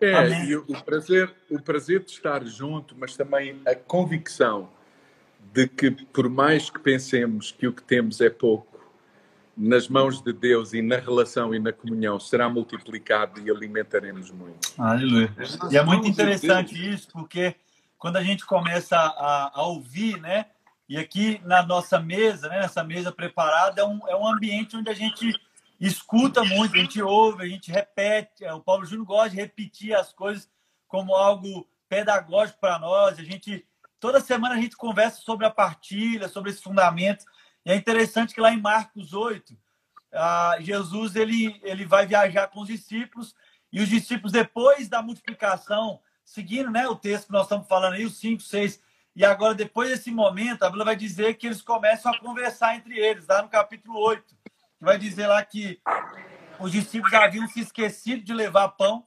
É, 0.00 0.14
Amém. 0.14 0.50
e 0.50 0.56
o 0.56 0.84
prazer, 0.84 1.34
o 1.50 1.60
prazer 1.60 2.04
de 2.04 2.12
estar 2.12 2.44
junto, 2.44 2.94
mas 2.96 3.16
também 3.16 3.60
a 3.66 3.74
convicção 3.74 4.68
de 5.52 5.66
que, 5.66 5.90
por 5.90 6.28
mais 6.28 6.70
que 6.70 6.78
pensemos 6.78 7.50
que 7.50 7.66
o 7.66 7.72
que 7.72 7.82
temos 7.82 8.20
é 8.20 8.30
pouco, 8.30 8.78
nas 9.56 9.88
mãos 9.88 10.22
de 10.22 10.32
Deus 10.32 10.72
e 10.72 10.80
na 10.80 10.96
relação 10.96 11.52
e 11.52 11.58
na 11.58 11.72
comunhão 11.72 12.20
será 12.20 12.48
multiplicado 12.48 13.40
e 13.40 13.50
alimentaremos 13.50 14.30
muito. 14.30 14.72
Aleluia. 14.78 15.34
E 15.68 15.76
é 15.76 15.82
muito 15.82 16.06
interessante 16.06 16.74
isso, 16.88 17.08
porque 17.12 17.56
quando 17.98 18.16
a 18.16 18.22
gente 18.22 18.46
começa 18.46 18.96
a, 18.96 19.50
a, 19.52 19.66
ouvir, 19.66 20.20
né? 20.20 20.46
E 20.88 20.96
aqui 20.96 21.40
na 21.44 21.62
nossa 21.62 22.00
mesa, 22.00 22.48
né, 22.48 22.60
nessa 22.60 22.82
mesa 22.82 23.12
preparada, 23.12 23.82
é 23.82 23.84
um, 23.84 24.08
é 24.08 24.16
um 24.16 24.26
ambiente 24.26 24.76
onde 24.76 24.88
a 24.88 24.94
gente 24.94 25.38
escuta 25.78 26.42
muito, 26.44 26.74
a 26.74 26.78
gente 26.78 27.02
ouve, 27.02 27.44
a 27.44 27.48
gente 27.48 27.70
repete. 27.70 28.44
O 28.46 28.60
Paulo 28.60 28.86
Júnior 28.86 29.06
gosta 29.06 29.30
de 29.30 29.36
repetir 29.36 29.94
as 29.94 30.12
coisas 30.12 30.48
como 30.86 31.14
algo 31.14 31.68
pedagógico 31.88 32.58
para 32.58 32.78
nós. 32.78 33.18
A 33.18 33.22
gente 33.22 33.66
toda 34.00 34.20
semana 34.20 34.54
a 34.54 34.60
gente 34.60 34.76
conversa 34.76 35.20
sobre 35.20 35.44
a 35.44 35.50
partilha, 35.50 36.28
sobre 36.28 36.50
esses 36.50 36.62
fundamentos. 36.62 37.26
E 37.64 37.70
é 37.70 37.76
interessante 37.76 38.34
que 38.34 38.40
lá 38.40 38.52
em 38.52 38.60
Marcos 38.60 39.12
8, 39.12 39.56
Jesus 40.60 41.16
ele, 41.16 41.60
ele 41.62 41.84
vai 41.84 42.06
viajar 42.06 42.48
com 42.48 42.60
os 42.60 42.68
discípulos 42.68 43.34
e 43.70 43.80
os 43.82 43.88
discípulos, 43.88 44.32
depois 44.32 44.88
da 44.88 45.02
multiplicação, 45.02 46.00
seguindo 46.24 46.70
né, 46.70 46.88
o 46.88 46.96
texto 46.96 47.26
que 47.26 47.32
nós 47.32 47.42
estamos 47.42 47.68
falando 47.68 47.94
aí, 47.94 48.04
os 48.06 48.18
5, 48.18 48.42
6, 48.42 48.80
e 49.18 49.24
agora, 49.24 49.54
depois 49.54 49.90
desse 49.90 50.10
momento, 50.10 50.62
a 50.62 50.68
Bíblia 50.68 50.84
vai 50.86 50.96
dizer 50.96 51.34
que 51.34 51.46
eles 51.46 51.60
começam 51.60 52.10
a 52.10 52.18
conversar 52.18 52.76
entre 52.76 52.98
eles, 52.98 53.26
lá 53.26 53.42
no 53.42 53.48
capítulo 53.50 53.98
8 53.98 54.38
que 54.78 54.84
vai 54.84 54.96
dizer 54.96 55.26
lá 55.26 55.44
que 55.44 55.80
os 56.60 56.70
discípulos 56.70 57.12
haviam 57.12 57.46
se 57.48 57.60
esquecido 57.60 58.22
de 58.22 58.32
levar 58.32 58.68
pão, 58.70 59.04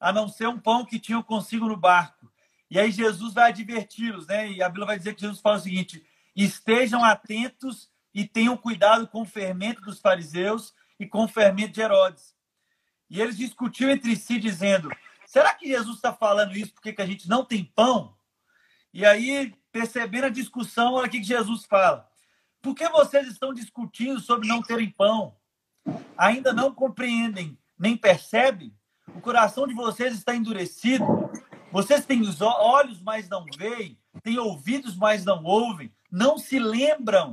a 0.00 0.12
não 0.12 0.28
ser 0.28 0.48
um 0.48 0.58
pão 0.58 0.84
que 0.84 0.98
tinham 0.98 1.22
consigo 1.22 1.66
no 1.66 1.76
barco. 1.76 2.30
E 2.68 2.78
aí 2.78 2.90
Jesus 2.90 3.32
vai 3.32 3.50
adverti-los, 3.50 4.26
né? 4.26 4.50
E 4.50 4.62
a 4.62 4.68
Bíblia 4.68 4.86
vai 4.86 4.98
dizer 4.98 5.14
que 5.14 5.20
Jesus 5.20 5.40
fala 5.40 5.56
o 5.56 5.60
seguinte: 5.60 6.04
estejam 6.34 7.04
atentos 7.04 7.88
e 8.12 8.26
tenham 8.26 8.56
cuidado 8.56 9.06
com 9.06 9.22
o 9.22 9.26
fermento 9.26 9.80
dos 9.82 10.00
fariseus 10.00 10.74
e 10.98 11.06
com 11.06 11.24
o 11.24 11.28
fermento 11.28 11.72
de 11.72 11.80
Herodes. 11.80 12.34
E 13.08 13.20
eles 13.20 13.36
discutiam 13.36 13.90
entre 13.90 14.16
si, 14.16 14.38
dizendo: 14.38 14.90
será 15.26 15.54
que 15.54 15.68
Jesus 15.68 15.96
está 15.96 16.12
falando 16.12 16.56
isso 16.56 16.72
porque 16.72 16.92
que 16.92 17.02
a 17.02 17.06
gente 17.06 17.28
não 17.28 17.44
tem 17.44 17.64
pão? 17.64 18.16
E 18.92 19.04
aí, 19.04 19.54
percebendo 19.70 20.24
a 20.24 20.30
discussão, 20.30 20.94
olha 20.94 21.06
o 21.06 21.10
que 21.10 21.22
Jesus 21.22 21.64
fala. 21.64 22.08
Por 22.60 22.74
que 22.74 22.88
vocês 22.88 23.26
estão 23.28 23.54
discutindo 23.54 24.20
sobre 24.20 24.48
não 24.48 24.62
terem 24.62 24.90
pão? 24.90 25.36
Ainda 26.16 26.52
não 26.52 26.74
compreendem, 26.74 27.58
nem 27.78 27.96
percebem? 27.96 28.74
O 29.08 29.20
coração 29.20 29.66
de 29.66 29.74
vocês 29.74 30.14
está 30.14 30.34
endurecido. 30.34 31.04
Vocês 31.72 32.04
têm 32.04 32.22
os 32.22 32.40
olhos, 32.40 33.00
mas 33.00 33.28
não 33.28 33.44
veem, 33.56 33.98
têm 34.22 34.38
ouvidos, 34.38 34.96
mas 34.96 35.24
não 35.24 35.44
ouvem, 35.44 35.92
não 36.10 36.36
se 36.36 36.58
lembram. 36.58 37.32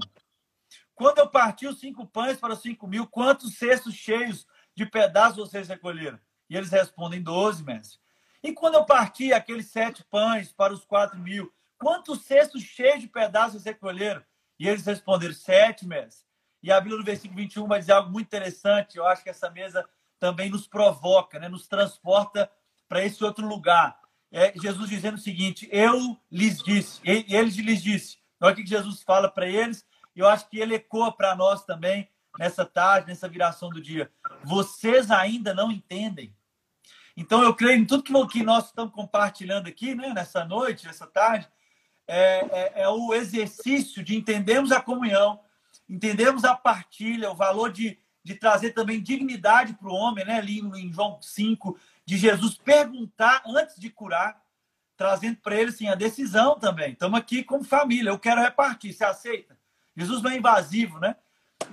Quando 0.94 1.18
eu 1.20 1.28
parti 1.28 1.68
os 1.68 1.80
cinco 1.80 2.06
pães 2.06 2.38
para 2.38 2.54
os 2.54 2.62
cinco 2.62 2.88
mil, 2.88 3.08
quantos 3.08 3.56
cestos 3.56 3.96
cheios 3.96 4.48
de 4.76 4.86
pedaços 4.86 5.38
vocês 5.38 5.68
recolheram? 5.68 6.20
E 6.50 6.56
eles 6.56 6.70
respondem, 6.70 7.22
doze, 7.22 7.64
mestre. 7.64 8.00
E 8.48 8.54
quando 8.54 8.76
eu 8.76 8.86
parti 8.86 9.34
aqueles 9.34 9.68
sete 9.68 10.06
pães 10.06 10.54
para 10.54 10.72
os 10.72 10.86
quatro 10.86 11.20
mil, 11.20 11.54
quantos 11.78 12.22
cestos 12.22 12.64
cheios 12.64 13.02
de 13.02 13.08
pedaços 13.10 13.66
recolheram? 13.66 14.24
E 14.58 14.66
eles 14.70 14.86
responderam 14.86 15.34
sete, 15.34 15.86
mestre. 15.86 16.26
E 16.64 16.72
a 16.72 16.80
Bíblia 16.80 16.98
no 16.98 17.04
versículo 17.04 17.42
21 17.42 17.68
vai 17.68 17.80
dizer 17.82 17.92
algo 17.92 18.10
muito 18.10 18.28
interessante. 18.28 18.96
Eu 18.96 19.06
acho 19.06 19.22
que 19.22 19.30
essa 19.30 19.50
mesa 19.50 19.86
também 20.18 20.50
nos 20.50 20.66
provoca, 20.66 21.38
né? 21.40 21.50
nos 21.50 21.68
transporta 21.68 22.50
para 22.88 23.04
esse 23.04 23.22
outro 23.22 23.46
lugar. 23.46 24.00
É 24.32 24.54
Jesus 24.58 24.90
dizendo 24.90 25.16
o 25.16 25.22
seguinte: 25.22 25.68
Eu 25.70 26.18
lhes 26.32 26.64
disse, 26.64 27.02
e 27.04 27.36
ele 27.36 27.50
lhes 27.50 27.84
disse. 27.84 28.18
Olha 28.40 28.54
o 28.54 28.56
que 28.56 28.66
Jesus 28.66 29.04
fala 29.04 29.30
para 29.30 29.46
eles, 29.46 29.86
e 30.16 30.22
eu 30.22 30.28
acho 30.28 30.50
que 30.50 30.58
ele 30.58 30.76
ecoa 30.76 31.12
para 31.12 31.36
nós 31.36 31.66
também 31.66 32.10
nessa 32.40 32.64
tarde, 32.66 33.08
nessa 33.08 33.28
viração 33.28 33.70
do 33.70 33.82
dia. 33.82 34.10
Vocês 34.42 35.12
ainda 35.12 35.54
não 35.54 35.70
entendem. 35.70 36.34
Então, 37.20 37.42
eu 37.42 37.56
creio 37.56 37.80
em 37.80 37.86
tudo 37.86 38.04
que 38.28 38.44
nós 38.44 38.68
estamos 38.68 38.94
compartilhando 38.94 39.68
aqui, 39.68 39.96
né, 39.96 40.14
nessa 40.14 40.46
noite, 40.46 40.86
nessa 40.86 41.08
tarde, 41.08 41.50
é, 42.08 42.46
é, 42.52 42.82
é 42.84 42.90
o 42.90 43.12
exercício 43.12 44.04
de 44.04 44.16
entendermos 44.16 44.72
a 44.72 44.80
comunhão, 44.80 45.40
entendermos 45.90 46.46
a 46.46 46.56
partilha, 46.56 47.32
o 47.32 47.36
valor 47.36 47.72
de, 47.72 47.98
de 48.24 48.36
trazer 48.36 48.72
também 48.74 49.02
dignidade 49.02 49.74
para 49.74 49.90
o 49.90 49.96
homem, 49.96 50.24
né, 50.26 50.38
ali 50.38 50.60
em 50.60 50.94
João 50.94 51.20
5, 51.20 51.76
de 52.06 52.18
Jesus 52.18 52.56
perguntar 52.56 53.42
antes 53.48 53.80
de 53.80 53.90
curar, 53.90 54.40
trazendo 54.96 55.38
para 55.38 55.56
ele 55.56 55.72
assim, 55.72 55.88
a 55.88 55.96
decisão 55.96 56.60
também. 56.60 56.92
Estamos 56.92 57.20
aqui 57.20 57.44
como 57.44 57.64
família, 57.64 58.12
eu 58.12 58.20
quero 58.20 58.42
repartir, 58.42 58.94
você 58.94 59.04
aceita? 59.04 59.58
Jesus 59.96 60.22
não 60.22 60.30
é 60.30 60.38
invasivo, 60.38 61.00
né? 61.00 61.16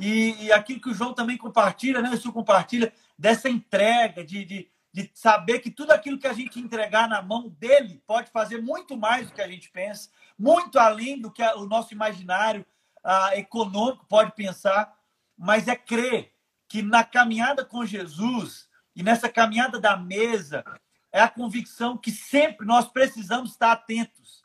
E, 0.01 0.47
e 0.47 0.53
aquilo 0.53 0.81
que 0.81 0.89
o 0.89 0.95
João 0.95 1.13
também 1.13 1.37
compartilha, 1.37 2.01
né? 2.01 2.11
O 2.11 2.17
Senhor 2.17 2.33
compartilha 2.33 2.95
dessa 3.19 3.51
entrega, 3.51 4.25
de, 4.25 4.45
de, 4.45 4.69
de 4.95 5.11
saber 5.13 5.59
que 5.59 5.73
tudo 5.73 5.91
aquilo 5.91 6.21
que 6.21 6.27
a 6.29 6.33
gente 6.33 6.61
entregar 6.61 7.09
na 7.09 7.21
mão 7.21 7.49
dele 7.49 8.01
pode 8.07 8.31
fazer 8.31 8.63
muito 8.63 8.97
mais 8.97 9.27
do 9.27 9.35
que 9.35 9.43
a 9.43 9.49
gente 9.49 9.69
pensa, 9.69 10.09
muito 10.39 10.79
além 10.79 11.21
do 11.21 11.33
que 11.33 11.43
o 11.43 11.67
nosso 11.67 11.93
imaginário 11.93 12.65
ah, 13.03 13.37
econômico 13.37 14.07
pode 14.07 14.31
pensar, 14.37 14.97
mas 15.37 15.67
é 15.67 15.75
crer 15.75 16.33
que 16.69 16.81
na 16.81 17.03
caminhada 17.03 17.65
com 17.65 17.85
Jesus 17.85 18.69
e 18.95 19.03
nessa 19.03 19.29
caminhada 19.29 19.81
da 19.81 19.97
mesa 19.97 20.65
é 21.11 21.21
a 21.21 21.29
convicção 21.29 21.99
que 21.99 22.13
sempre 22.13 22.65
nós 22.65 22.87
precisamos 22.87 23.51
estar 23.51 23.73
atentos, 23.73 24.41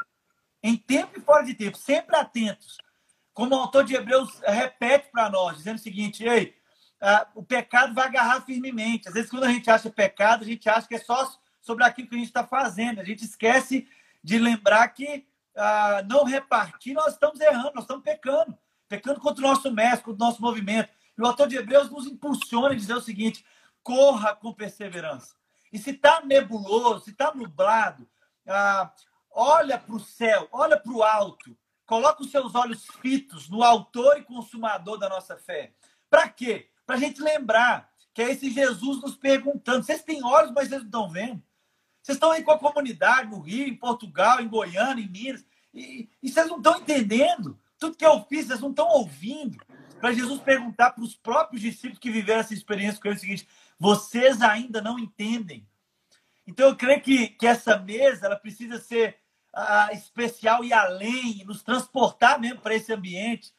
em 0.64 0.76
tempo 0.76 1.20
e 1.20 1.22
fora 1.22 1.46
de 1.46 1.54
tempo, 1.54 1.78
sempre 1.78 2.16
atentos. 2.16 2.80
Como 3.36 3.56
o 3.56 3.60
autor 3.60 3.84
de 3.84 3.94
Hebreus 3.94 4.42
repete 4.44 5.12
para 5.12 5.30
nós, 5.30 5.58
dizendo 5.58 5.78
o 5.78 5.82
seguinte: 5.82 6.24
ei, 6.24 6.59
ah, 7.02 7.28
o 7.34 7.44
pecado 7.44 7.94
vai 7.94 8.08
agarrar 8.08 8.42
firmemente. 8.42 9.08
Às 9.08 9.14
vezes, 9.14 9.30
quando 9.30 9.46
a 9.46 9.52
gente 9.52 9.70
acha 9.70 9.90
pecado, 9.90 10.44
a 10.44 10.48
gente 10.48 10.70
acha 10.70 10.88
que 10.88 10.96
é 10.96 11.00
só 11.00 11.32
sobre 11.62 11.84
aquilo 11.84 12.08
que 12.08 12.16
a 12.16 12.18
gente 12.18 12.28
está 12.28 12.46
fazendo. 12.46 13.00
A 13.00 13.04
gente 13.04 13.24
esquece 13.24 13.88
de 14.24 14.38
lembrar 14.38 14.88
que 14.90 15.26
ah, 15.56 16.04
não 16.08 16.24
repartir, 16.24 16.94
nós 16.94 17.14
estamos 17.14 17.40
errando, 17.40 17.72
nós 17.76 17.84
estamos 17.84 18.04
pecando. 18.04 18.58
Pecando 18.88 19.20
contra 19.20 19.46
o 19.46 19.48
nosso 19.48 19.72
mestre, 19.72 20.06
contra 20.06 20.26
o 20.26 20.28
nosso 20.28 20.42
movimento. 20.42 20.90
E 21.18 21.22
o 21.22 21.26
autor 21.26 21.48
de 21.48 21.58
Hebreus 21.58 21.90
nos 21.90 22.08
impulsiona 22.08 22.70
a 22.70 22.76
dizer 22.76 22.96
o 22.96 23.02
seguinte: 23.02 23.46
corra 23.84 24.36
com 24.36 24.54
perseverança. 24.54 25.36
E 25.72 25.78
se 25.78 25.92
está 25.92 26.22
nebuloso, 26.22 27.06
se 27.06 27.12
está 27.12 27.34
nublado, 27.34 28.10
ah, 28.48 28.92
olha 29.30 29.78
para 29.78 29.96
o 29.96 30.00
céu, 30.00 30.48
olha 30.52 30.78
para 30.78 30.92
o 30.92 31.04
alto, 31.04 31.56
coloca 31.86 32.24
os 32.24 32.32
seus 32.32 32.56
olhos 32.56 32.88
fitos 33.02 33.48
no 33.48 33.64
autor 33.64 34.18
e 34.18 34.24
consumador 34.24 34.98
da 34.98 35.08
nossa 35.08 35.38
fé. 35.38 35.74
Para 36.10 36.28
quê? 36.28 36.69
Para 36.90 36.96
a 36.96 37.00
gente 37.00 37.22
lembrar 37.22 37.88
que 38.16 38.20
é 38.20 38.32
esse 38.32 38.50
Jesus 38.50 39.00
nos 39.00 39.16
perguntando: 39.16 39.86
vocês 39.86 40.02
têm 40.02 40.24
olhos, 40.24 40.52
mas 40.52 40.70
vocês 40.70 40.82
não 40.82 40.88
estão 40.88 41.08
vendo? 41.08 41.44
Vocês 42.02 42.16
estão 42.16 42.32
aí 42.32 42.42
com 42.42 42.50
a 42.50 42.58
comunidade 42.58 43.30
no 43.30 43.40
Rio, 43.40 43.68
em 43.68 43.76
Portugal, 43.76 44.42
em 44.42 44.48
Goiânia, 44.48 45.04
em 45.04 45.08
Minas, 45.08 45.46
e, 45.72 46.10
e 46.24 46.30
vocês 46.32 46.48
não 46.48 46.58
estão 46.58 46.80
entendendo. 46.80 47.60
Tudo 47.78 47.96
que 47.96 48.04
eu 48.04 48.26
fiz, 48.26 48.48
vocês 48.48 48.60
não 48.60 48.72
estão 48.72 48.88
ouvindo. 48.88 49.64
Para 50.00 50.14
Jesus 50.14 50.42
perguntar 50.42 50.90
para 50.90 51.04
os 51.04 51.14
próprios 51.14 51.62
discípulos 51.62 52.00
que 52.00 52.10
viveram 52.10 52.40
essa 52.40 52.56
experiência 52.56 53.00
com 53.00 53.08
ele 53.08 53.18
o 53.18 53.20
seguinte: 53.20 53.48
vocês 53.78 54.42
ainda 54.42 54.82
não 54.82 54.98
entendem. 54.98 55.68
Então 56.48 56.70
eu 56.70 56.76
creio 56.76 57.02
que, 57.02 57.28
que 57.28 57.46
essa 57.46 57.78
mesa 57.78 58.26
ela 58.26 58.36
precisa 58.36 58.80
ser 58.80 59.16
uh, 59.56 59.94
especial 59.94 60.64
e 60.64 60.74
além, 60.74 61.46
nos 61.46 61.62
transportar 61.62 62.40
mesmo 62.40 62.62
para 62.62 62.74
esse 62.74 62.92
ambiente 62.92 63.54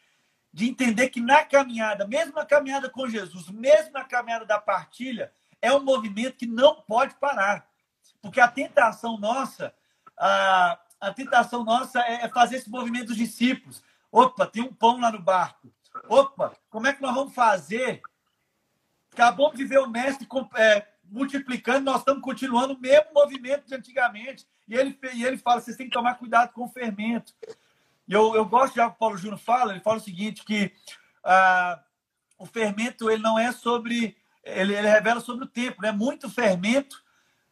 de 0.52 0.68
entender 0.68 1.10
que 1.10 1.20
na 1.20 1.44
caminhada, 1.44 2.06
mesmo 2.06 2.34
na 2.34 2.44
caminhada 2.44 2.90
com 2.90 3.08
Jesus, 3.08 3.48
mesmo 3.48 3.92
na 3.92 4.04
caminhada 4.04 4.44
da 4.44 4.58
partilha, 4.58 5.32
é 5.62 5.72
um 5.72 5.82
movimento 5.82 6.36
que 6.36 6.46
não 6.46 6.76
pode 6.82 7.14
parar. 7.14 7.68
Porque 8.20 8.40
a 8.40 8.48
tentação 8.48 9.16
nossa, 9.18 9.72
a, 10.16 10.78
a 11.00 11.12
tentação 11.12 11.64
nossa 11.64 12.00
é, 12.00 12.24
é 12.24 12.28
fazer 12.28 12.56
esse 12.56 12.70
movimento 12.70 13.06
dos 13.06 13.16
discípulos. 13.16 13.82
Opa, 14.10 14.46
tem 14.46 14.62
um 14.62 14.74
pão 14.74 15.00
lá 15.00 15.12
no 15.12 15.20
barco. 15.20 15.72
Opa, 16.08 16.52
como 16.68 16.86
é 16.86 16.92
que 16.92 17.02
nós 17.02 17.14
vamos 17.14 17.34
fazer? 17.34 18.02
Acabamos 19.12 19.56
de 19.56 19.64
ver 19.64 19.78
o 19.78 19.88
mestre 19.88 20.26
é, 20.56 20.86
multiplicando, 21.04 21.84
nós 21.84 21.98
estamos 21.98 22.22
continuando 22.22 22.74
o 22.74 22.78
mesmo 22.78 23.12
movimento 23.12 23.66
de 23.66 23.74
antigamente. 23.74 24.46
E 24.68 24.74
ele, 24.74 24.98
e 25.14 25.24
ele 25.24 25.36
fala: 25.36 25.60
vocês 25.60 25.76
têm 25.76 25.86
que 25.86 25.92
tomar 25.92 26.14
cuidado 26.14 26.52
com 26.52 26.64
o 26.64 26.68
fermento. 26.68 27.34
E 28.10 28.12
eu, 28.12 28.34
eu 28.34 28.44
gosto 28.44 28.74
de 28.74 28.80
algo 28.80 28.92
que 28.92 28.96
o 28.96 28.98
Paulo 28.98 29.16
Júnior 29.16 29.38
fala, 29.38 29.70
ele 29.70 29.80
fala 29.80 29.98
o 29.98 30.02
seguinte, 30.02 30.44
que 30.44 30.72
ah, 31.22 31.80
o 32.36 32.44
fermento 32.44 33.08
ele 33.08 33.22
não 33.22 33.38
é 33.38 33.52
sobre... 33.52 34.16
Ele, 34.42 34.74
ele 34.74 34.88
revela 34.88 35.20
sobre 35.20 35.44
o 35.44 35.48
tempo, 35.48 35.80
né? 35.80 35.92
Muito 35.92 36.28
fermento 36.28 37.00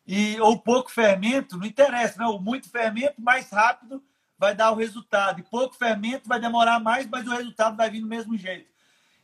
e, 0.05 0.41
ou 0.41 0.59
pouco 0.59 0.91
fermento, 0.91 1.57
não 1.57 1.65
interessa, 1.65 2.19
né? 2.19 2.27
O 2.27 2.41
muito 2.41 2.69
fermento, 2.69 3.21
mais 3.21 3.51
rápido 3.51 4.03
vai 4.37 4.53
dar 4.53 4.73
o 4.73 4.75
resultado. 4.75 5.39
E 5.39 5.45
pouco 5.45 5.77
fermento 5.77 6.29
vai 6.29 6.41
demorar 6.41 6.81
mais, 6.81 7.07
mas 7.07 7.25
o 7.25 7.31
resultado 7.31 7.77
vai 7.77 7.89
vir 7.89 8.01
do 8.01 8.09
mesmo 8.09 8.37
jeito. 8.37 8.69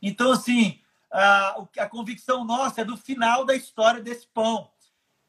Então, 0.01 0.31
assim, 0.31 0.79
a, 1.11 1.63
a 1.79 1.89
convicção 1.89 2.45
nossa 2.45 2.79
é 2.79 2.85
do 2.85 2.95
final 2.95 3.43
da 3.43 3.55
história 3.55 4.01
desse 4.01 4.25
pão. 4.27 4.69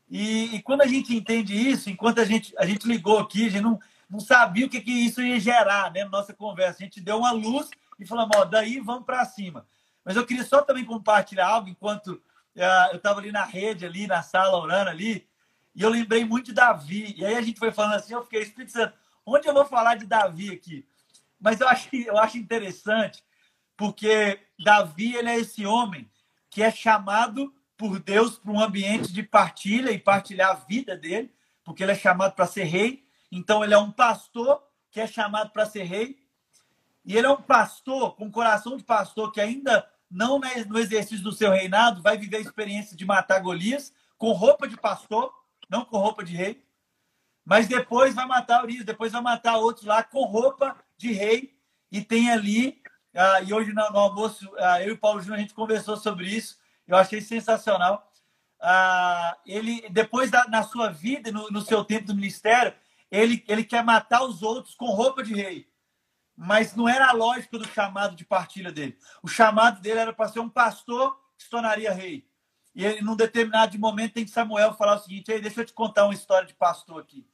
E, 0.08 0.54
e, 0.54 0.62
quando 0.62 0.82
a 0.82 0.86
gente 0.86 1.16
entende 1.16 1.52
isso, 1.52 1.90
enquanto 1.90 2.20
a 2.20 2.24
gente, 2.24 2.54
a 2.58 2.64
gente 2.64 2.86
ligou 2.86 3.18
aqui, 3.18 3.46
a 3.46 3.50
gente 3.50 3.62
não, 3.62 3.80
não 4.08 4.20
sabia 4.20 4.66
o 4.66 4.68
que, 4.68 4.80
que 4.80 4.90
isso 4.90 5.20
ia 5.20 5.38
gerar, 5.40 5.92
né? 5.92 6.04
Nossa 6.04 6.32
conversa. 6.32 6.82
A 6.82 6.84
gente 6.84 7.00
deu 7.00 7.18
uma 7.18 7.32
luz 7.32 7.68
e 7.98 8.06
falamos, 8.06 8.36
ó, 8.36 8.44
daí 8.44 8.80
vamos 8.80 9.04
para 9.04 9.24
cima. 9.24 9.66
Mas 10.04 10.16
eu 10.16 10.24
queria 10.24 10.44
só 10.44 10.62
também 10.62 10.84
compartilhar 10.84 11.48
algo 11.48 11.68
enquanto 11.68 12.08
uh, 12.08 12.90
eu 12.92 12.96
estava 12.96 13.18
ali 13.18 13.32
na 13.32 13.44
rede, 13.44 13.84
ali 13.84 14.06
na 14.06 14.22
sala 14.22 14.56
orando 14.56 14.90
ali, 14.90 15.28
e 15.74 15.82
eu 15.82 15.90
lembrei 15.90 16.24
muito 16.24 16.46
de 16.46 16.52
Davi. 16.52 17.14
E 17.18 17.24
aí 17.24 17.34
a 17.34 17.42
gente 17.42 17.58
foi 17.58 17.72
falando 17.72 17.94
assim, 17.94 18.14
eu 18.14 18.22
fiquei, 18.22 18.42
Espírito 18.42 18.72
Santo, 18.72 18.94
onde 19.24 19.48
eu 19.48 19.54
vou 19.54 19.64
falar 19.64 19.96
de 19.96 20.06
Davi 20.06 20.52
aqui? 20.52 20.86
Mas 21.40 21.60
eu 21.60 21.68
acho, 21.68 21.88
eu 21.94 22.16
acho 22.18 22.38
interessante, 22.38 23.22
porque 23.76 24.40
Davi 24.58 25.16
ele 25.16 25.28
é 25.28 25.38
esse 25.38 25.66
homem 25.66 26.10
que 26.48 26.62
é 26.62 26.70
chamado 26.70 27.52
por 27.76 27.98
Deus 27.98 28.38
para 28.38 28.52
um 28.52 28.60
ambiente 28.60 29.12
de 29.12 29.22
partilha 29.22 29.90
e 29.90 29.98
partilhar 29.98 30.50
a 30.50 30.54
vida 30.54 30.96
dele, 30.96 31.30
porque 31.62 31.82
ele 31.82 31.92
é 31.92 31.96
chamado 31.96 32.32
para 32.34 32.46
ser 32.46 32.64
rei, 32.64 33.05
então, 33.30 33.64
ele 33.64 33.74
é 33.74 33.78
um 33.78 33.90
pastor 33.90 34.62
que 34.90 35.00
é 35.00 35.06
chamado 35.06 35.50
para 35.50 35.66
ser 35.66 35.82
rei. 35.82 36.18
E 37.04 37.16
ele 37.16 37.26
é 37.26 37.30
um 37.30 37.40
pastor 37.40 38.16
com 38.16 38.30
coração 38.30 38.76
de 38.76 38.84
pastor 38.84 39.32
que 39.32 39.40
ainda 39.40 39.88
não 40.10 40.40
no 40.68 40.78
exercício 40.78 41.22
do 41.22 41.32
seu 41.32 41.50
reinado 41.50 42.02
vai 42.02 42.16
viver 42.16 42.38
a 42.38 42.40
experiência 42.40 42.96
de 42.96 43.04
matar 43.04 43.40
Golias 43.40 43.92
com 44.16 44.32
roupa 44.32 44.66
de 44.66 44.76
pastor, 44.76 45.32
não 45.68 45.84
com 45.84 45.98
roupa 45.98 46.24
de 46.24 46.34
rei. 46.34 46.64
Mas 47.44 47.68
depois 47.68 48.14
vai 48.14 48.26
matar 48.26 48.62
Urias, 48.64 48.84
depois 48.84 49.12
vai 49.12 49.20
matar 49.20 49.56
outros 49.56 49.84
lá 49.84 50.02
com 50.02 50.24
roupa 50.24 50.76
de 50.96 51.12
rei. 51.12 51.56
E 51.92 52.00
tem 52.02 52.30
ali, 52.30 52.82
uh, 53.14 53.44
e 53.46 53.52
hoje 53.52 53.72
no, 53.72 53.88
no 53.90 53.98
almoço, 53.98 54.48
uh, 54.54 54.80
eu 54.80 54.88
e 54.88 54.92
o 54.92 54.98
Paulo 54.98 55.20
Júnior, 55.20 55.38
a 55.38 55.40
gente 55.42 55.54
conversou 55.54 55.96
sobre 55.96 56.26
isso. 56.26 56.58
Eu 56.88 56.96
achei 56.96 57.20
sensacional. 57.20 58.10
Uh, 58.60 59.36
ele, 59.46 59.88
depois 59.90 60.30
da, 60.30 60.48
na 60.48 60.62
sua 60.64 60.90
vida, 60.90 61.30
no, 61.30 61.48
no 61.50 61.60
seu 61.60 61.84
tempo 61.84 62.06
do 62.06 62.16
ministério, 62.16 62.74
ele, 63.10 63.44
ele 63.48 63.64
quer 63.64 63.84
matar 63.84 64.22
os 64.24 64.42
outros 64.42 64.74
com 64.74 64.86
roupa 64.86 65.22
de 65.22 65.34
rei. 65.34 65.68
Mas 66.36 66.74
não 66.74 66.88
era 66.88 67.08
a 67.08 67.12
lógica 67.12 67.58
do 67.58 67.66
chamado 67.66 68.14
de 68.14 68.24
partilha 68.24 68.70
dele. 68.70 68.98
O 69.22 69.28
chamado 69.28 69.80
dele 69.80 70.00
era 70.00 70.12
para 70.12 70.28
ser 70.28 70.40
um 70.40 70.48
pastor 70.48 71.16
que 71.36 71.44
se 71.44 71.50
tornaria 71.50 71.92
rei. 71.92 72.28
E 72.74 72.84
ele, 72.84 73.00
num 73.00 73.16
determinado 73.16 73.78
momento, 73.78 74.14
tem 74.14 74.24
que 74.24 74.30
Samuel 74.30 74.74
falar 74.74 74.96
o 74.96 74.98
seguinte: 74.98 75.30
Ei, 75.30 75.40
deixa 75.40 75.62
eu 75.62 75.64
te 75.64 75.72
contar 75.72 76.04
uma 76.04 76.12
história 76.12 76.46
de 76.46 76.54
pastor 76.54 77.00
aqui. 77.00 77.26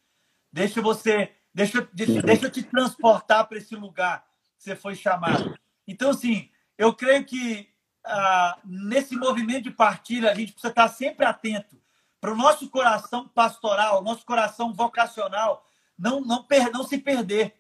Deixa 0.52 0.80
você, 0.80 1.32
deixa, 1.52 1.88
deixa, 1.92 2.22
deixa 2.22 2.46
eu 2.46 2.50
te 2.50 2.62
transportar 2.62 3.48
para 3.48 3.58
esse 3.58 3.74
lugar 3.74 4.24
que 4.56 4.62
você 4.62 4.76
foi 4.76 4.94
chamado. 4.94 5.58
Então, 5.88 6.10
assim, 6.10 6.48
eu 6.78 6.94
creio 6.94 7.24
que 7.24 7.68
ah, 8.04 8.60
nesse 8.64 9.16
movimento 9.16 9.64
de 9.64 9.70
partilha, 9.72 10.30
a 10.30 10.34
gente 10.34 10.52
precisa 10.52 10.70
estar 10.70 10.88
sempre 10.88 11.26
atento 11.26 11.81
para 12.22 12.32
o 12.32 12.36
nosso 12.36 12.70
coração 12.70 13.26
pastoral, 13.26 14.00
nosso 14.00 14.24
coração 14.24 14.72
vocacional 14.72 15.68
não, 15.98 16.20
não, 16.20 16.44
per, 16.44 16.70
não 16.70 16.84
se 16.84 16.96
perder. 16.96 17.56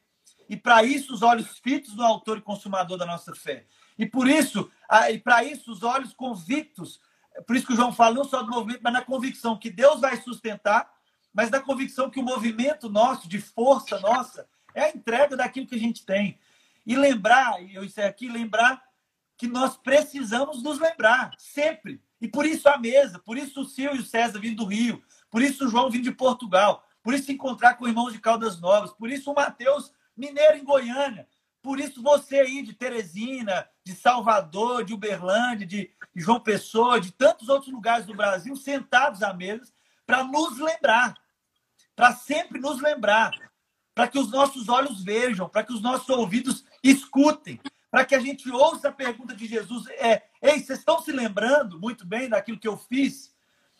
E 0.48 0.56
para 0.56 0.84
isso, 0.84 1.12
os 1.12 1.20
olhos 1.20 1.58
fitos 1.58 1.96
no 1.96 2.04
autor 2.04 2.38
e 2.38 2.42
consumador 2.42 2.96
da 2.96 3.04
nossa 3.04 3.34
fé. 3.34 3.66
E 3.98 4.06
por 4.06 4.28
isso, 4.28 4.70
e 5.10 5.18
para 5.18 5.42
isso, 5.42 5.72
os 5.72 5.82
olhos 5.82 6.12
convictos. 6.12 7.00
Por 7.44 7.56
isso 7.56 7.66
que 7.66 7.72
o 7.72 7.76
João 7.76 7.92
fala 7.92 8.14
não 8.14 8.24
só 8.24 8.40
do 8.40 8.52
movimento, 8.52 8.82
mas 8.84 8.92
na 8.92 9.02
convicção 9.02 9.58
que 9.58 9.68
Deus 9.68 10.00
vai 10.00 10.16
sustentar, 10.18 10.88
mas 11.34 11.50
na 11.50 11.58
convicção 11.58 12.08
que 12.08 12.20
o 12.20 12.24
movimento 12.24 12.88
nosso, 12.88 13.28
de 13.28 13.40
força 13.40 13.98
nossa, 13.98 14.48
é 14.76 14.84
a 14.84 14.90
entrega 14.90 15.36
daquilo 15.36 15.66
que 15.66 15.74
a 15.74 15.80
gente 15.80 16.06
tem. 16.06 16.38
E 16.86 16.94
lembrar, 16.94 17.60
e 17.60 17.74
eu 17.74 17.84
encerro 17.84 18.08
aqui, 18.08 18.28
lembrar 18.28 18.80
que 19.36 19.48
nós 19.48 19.76
precisamos 19.76 20.62
nos 20.62 20.78
lembrar, 20.78 21.32
sempre, 21.36 22.00
e 22.22 22.28
por 22.28 22.46
isso 22.46 22.68
a 22.68 22.78
mesa, 22.78 23.18
por 23.18 23.36
isso 23.36 23.62
o 23.62 23.64
Sil 23.66 23.96
e 23.96 23.98
o 23.98 24.04
César 24.04 24.38
vindo 24.38 24.62
do 24.62 24.64
Rio, 24.64 25.02
por 25.28 25.42
isso 25.42 25.66
o 25.66 25.68
João 25.68 25.90
vindo 25.90 26.04
de 26.04 26.12
Portugal, 26.12 26.86
por 27.02 27.12
isso 27.14 27.32
encontrar 27.32 27.74
com 27.74 27.88
irmãos 27.88 28.12
de 28.12 28.20
Caldas 28.20 28.60
Novas, 28.60 28.92
por 28.92 29.10
isso 29.10 29.32
o 29.32 29.34
Mateus 29.34 29.92
Mineiro 30.16 30.56
em 30.56 30.62
Goiânia, 30.62 31.26
por 31.60 31.80
isso 31.80 32.00
você 32.00 32.38
aí 32.38 32.62
de 32.62 32.74
Teresina, 32.74 33.68
de 33.84 33.92
Salvador, 33.92 34.84
de 34.84 34.94
Uberlândia, 34.94 35.66
de 35.66 35.90
João 36.14 36.38
Pessoa, 36.38 37.00
de 37.00 37.10
tantos 37.10 37.48
outros 37.48 37.72
lugares 37.72 38.06
do 38.06 38.14
Brasil, 38.14 38.54
sentados 38.54 39.20
à 39.20 39.34
mesa, 39.34 39.72
para 40.06 40.22
nos 40.22 40.58
lembrar, 40.58 41.14
para 41.96 42.12
sempre 42.12 42.60
nos 42.60 42.80
lembrar, 42.80 43.32
para 43.92 44.06
que 44.06 44.18
os 44.18 44.30
nossos 44.30 44.68
olhos 44.68 45.02
vejam, 45.02 45.48
para 45.48 45.64
que 45.64 45.72
os 45.72 45.82
nossos 45.82 46.08
ouvidos 46.08 46.64
escutem, 46.84 47.60
para 47.92 48.06
que 48.06 48.14
a 48.14 48.20
gente 48.20 48.50
ouça 48.50 48.88
a 48.88 48.92
pergunta 48.92 49.36
de 49.36 49.46
Jesus: 49.46 49.86
é, 49.90 50.22
ei, 50.40 50.58
vocês 50.58 50.78
estão 50.78 51.02
se 51.02 51.12
lembrando 51.12 51.78
muito 51.78 52.06
bem 52.06 52.26
daquilo 52.26 52.58
que 52.58 52.66
eu 52.66 52.78
fiz? 52.78 53.34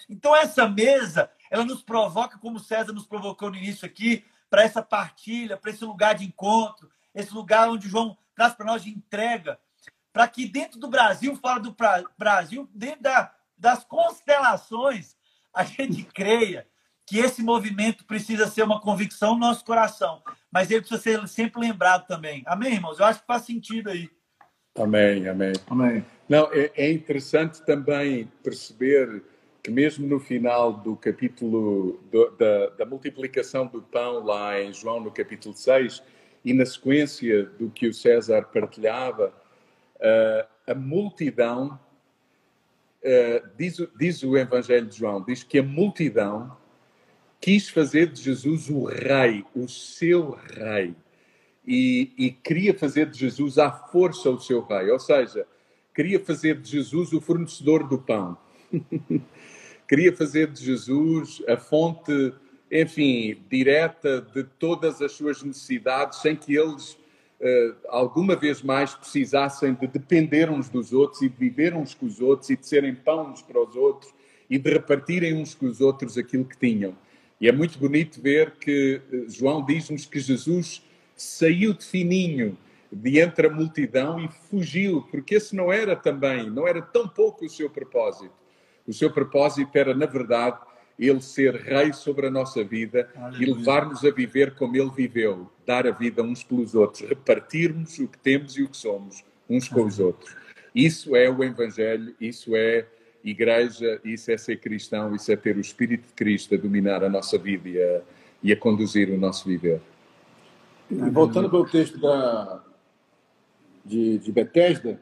Então, 0.07 0.37
essa 0.37 0.69
mesa, 0.69 1.31
ela 1.51 1.65
nos 1.65 1.83
provoca, 1.83 2.37
como 2.37 2.61
César 2.61 2.93
nos 2.93 3.07
provocou 3.07 3.51
no 3.51 3.57
início 3.57 3.87
aqui, 3.87 4.23
para 4.51 4.65
essa 4.65 4.83
partilha, 4.83 5.57
para 5.57 5.71
esse 5.71 5.83
lugar 5.83 6.15
de 6.15 6.27
encontro, 6.27 6.91
esse 7.15 7.33
lugar 7.33 7.71
onde 7.71 7.89
João 7.89 8.15
traz 8.35 8.53
para 8.53 8.67
nós 8.67 8.83
de 8.83 8.91
entrega, 8.91 9.59
para 10.13 10.29
que 10.29 10.47
dentro 10.47 10.79
do 10.79 10.89
Brasil, 10.89 11.35
fora 11.37 11.59
do 11.59 11.75
Brasil, 12.19 12.69
dentro 12.75 13.03
da, 13.05 13.35
das 13.57 13.83
constelações, 13.83 15.17
a 15.55 15.65
gente 15.65 16.05
creia 16.05 16.69
que 17.13 17.19
esse 17.19 17.43
movimento 17.43 18.07
precisa 18.07 18.47
ser 18.47 18.63
uma 18.63 18.81
convicção 18.81 19.35
no 19.35 19.41
nosso 19.41 19.63
coração, 19.67 20.23
mas 20.51 20.71
ele 20.71 20.81
precisa 20.81 20.99
ser 20.99 21.29
sempre 21.29 21.61
lembrado 21.61 22.07
também. 22.07 22.43
Amém, 22.47 22.73
irmãos? 22.73 22.99
Eu 22.99 23.05
acho 23.05 23.21
que 23.21 23.27
faz 23.27 23.43
sentido 23.43 23.91
aí. 23.91 24.09
Amém, 24.75 25.29
amém. 25.29 25.53
Amém. 25.67 26.03
Não, 26.27 26.49
é, 26.51 26.73
é 26.75 26.91
interessante 26.91 27.63
também 27.67 28.33
perceber 28.43 29.23
que 29.63 29.71
mesmo 29.71 30.07
no 30.07 30.19
final 30.19 30.73
do 30.73 30.97
capítulo 30.97 32.03
do, 32.11 32.31
da, 32.31 32.71
da, 32.79 32.87
multiplicação 32.87 33.67
do 33.67 33.83
pão 33.83 34.25
lá 34.25 34.59
em 34.59 34.73
João 34.73 34.99
no 34.99 35.11
capítulo 35.11 35.55
6 35.55 36.03
e 36.43 36.55
na 36.55 36.65
sequência 36.65 37.45
do 37.45 37.69
que 37.69 37.89
o 37.89 37.93
César 37.93 38.41
partilhava, 38.45 39.35
uh, 39.97 40.49
a 40.67 40.75
multidão, 40.75 41.79
uh, 43.05 43.49
diz, 43.59 43.87
diz 43.99 44.23
o 44.23 44.35
Evangelho 44.35 44.87
de 44.87 44.97
João, 44.97 45.23
diz 45.23 45.43
que 45.43 45.59
a 45.59 45.63
multidão 45.63 46.62
quis 47.43 47.69
fazer 47.69 48.07
de 48.07 48.23
Jesus 48.23 48.71
o 48.71 48.85
rei, 48.85 49.45
o 49.53 49.67
seu 49.69 50.31
rei. 50.31 50.95
E, 51.67 52.13
e, 52.17 52.31
queria 52.31 52.73
fazer 52.73 53.11
de 53.11 53.19
Jesus 53.19 53.59
à 53.59 53.71
força 53.71 54.31
o 54.31 54.41
seu 54.41 54.63
rei, 54.63 54.91
ou 54.91 54.99
seja, 54.99 55.45
queria 55.95 56.21
fazer 56.21 56.61
de 56.61 56.71
Jesus 56.71 57.13
o 57.13 57.21
fornecedor 57.21 57.87
do 57.89 57.99
pão. 57.99 58.39
queria 59.89 60.17
fazer 60.17 60.49
de 60.49 60.65
Jesus 60.65 61.43
a 61.49 61.57
fonte, 61.57 62.33
enfim, 62.71 63.37
direta 63.51 64.21
de 64.21 64.45
todas 64.45 65.03
as 65.03 65.13
suas 65.13 65.43
necessidades, 65.43 66.21
sem 66.21 66.37
que 66.37 66.57
eles 66.57 66.93
uh, 66.93 67.77
alguma 67.89 68.37
vez 68.37 68.63
mais 68.63 68.95
precisassem 68.95 69.75
de 69.75 69.87
depender 69.89 70.49
uns 70.49 70.69
dos 70.69 70.93
outros 70.93 71.23
e 71.23 71.29
de 71.29 71.37
viver 71.37 71.75
uns 71.75 71.93
com 71.93 72.07
os 72.07 72.21
outros 72.21 72.51
e 72.51 72.57
de 72.57 72.67
serem 72.67 72.95
pão 72.95 73.33
uns 73.33 73.43
para 73.43 73.61
os 73.61 73.75
outros 73.75 74.13
e 74.49 74.59
de 74.59 74.71
repartirem 74.71 75.35
uns 75.35 75.55
com 75.55 75.67
os 75.67 75.81
outros 75.81 76.17
aquilo 76.17 76.45
que 76.45 76.57
tinham. 76.57 76.97
E 77.43 77.49
é 77.49 77.53
muito 77.53 77.77
bonito 77.77 78.23
ver 78.23 78.53
que 78.53 79.03
eh, 79.13 79.25
João 79.29 79.67
diz-nos 79.67 80.07
que 80.07 80.21
Jesus 80.21 80.81
saiu 81.17 81.75
de 81.75 81.85
fininho 81.85 82.57
de 82.93 83.19
entre 83.19 83.49
a 83.49 83.51
multidão 83.51 84.21
e 84.21 84.29
fugiu, 84.49 85.03
porque 85.11 85.35
esse 85.35 85.57
não 85.57 85.73
era 85.73 85.97
também, 85.97 86.49
não 86.49 86.69
era 86.69 86.81
tão 86.81 87.09
pouco 87.09 87.45
o 87.45 87.51
seu 87.51 87.69
propósito. 87.69 88.33
O 88.87 88.93
seu 88.93 89.11
propósito 89.11 89.77
era, 89.77 89.93
na 89.93 90.07
verdade, 90.07 90.57
ele 90.97 91.21
ser 91.21 91.57
rei 91.57 91.93
sobre 91.93 92.29
a 92.29 92.31
nossa 92.31 92.63
vida 92.63 93.11
Aleluia. 93.17 93.43
e 93.43 93.53
levar-nos 93.53 94.05
a 94.05 94.11
viver 94.13 94.55
como 94.55 94.77
ele 94.77 94.91
viveu, 94.91 95.51
dar 95.67 95.85
a 95.85 95.91
vida 95.91 96.23
uns 96.23 96.45
pelos 96.45 96.77
outros, 96.77 97.09
repartirmos 97.09 97.99
o 97.99 98.07
que 98.07 98.19
temos 98.19 98.57
e 98.57 98.63
o 98.63 98.69
que 98.69 98.77
somos 98.77 99.25
uns 99.51 99.69
com 99.69 99.85
os 99.85 99.99
outros. 99.99 100.33
Isso 100.73 101.17
é 101.17 101.29
o 101.29 101.43
Evangelho, 101.43 102.15
isso 102.21 102.55
é 102.55 102.87
igreja, 103.25 104.01
isso 104.05 104.31
é 104.31 104.37
ser 104.37 104.57
cristão, 104.57 105.15
isso 105.15 105.31
é 105.31 105.37
ter 105.37 105.57
o 105.57 105.61
Espírito 105.61 106.07
de 106.09 106.13
Cristo 106.15 106.55
a 106.55 106.59
dominar 106.59 107.05
a 107.05 107.09
nossa 107.09 107.39
vida 107.39 107.69
e 107.69 107.83
a, 107.83 108.01
e 108.43 108.53
a 108.53 108.57
conduzir 108.57 109.11
o 109.11 109.19
nosso 109.19 109.49
viver. 109.49 109.81
E 110.91 110.95
voltando 110.95 111.49
para 111.49 111.59
o 111.59 111.69
texto 111.69 111.99
da, 112.01 112.63
de, 113.85 114.19
de 114.19 114.33
Bethesda, 114.33 115.01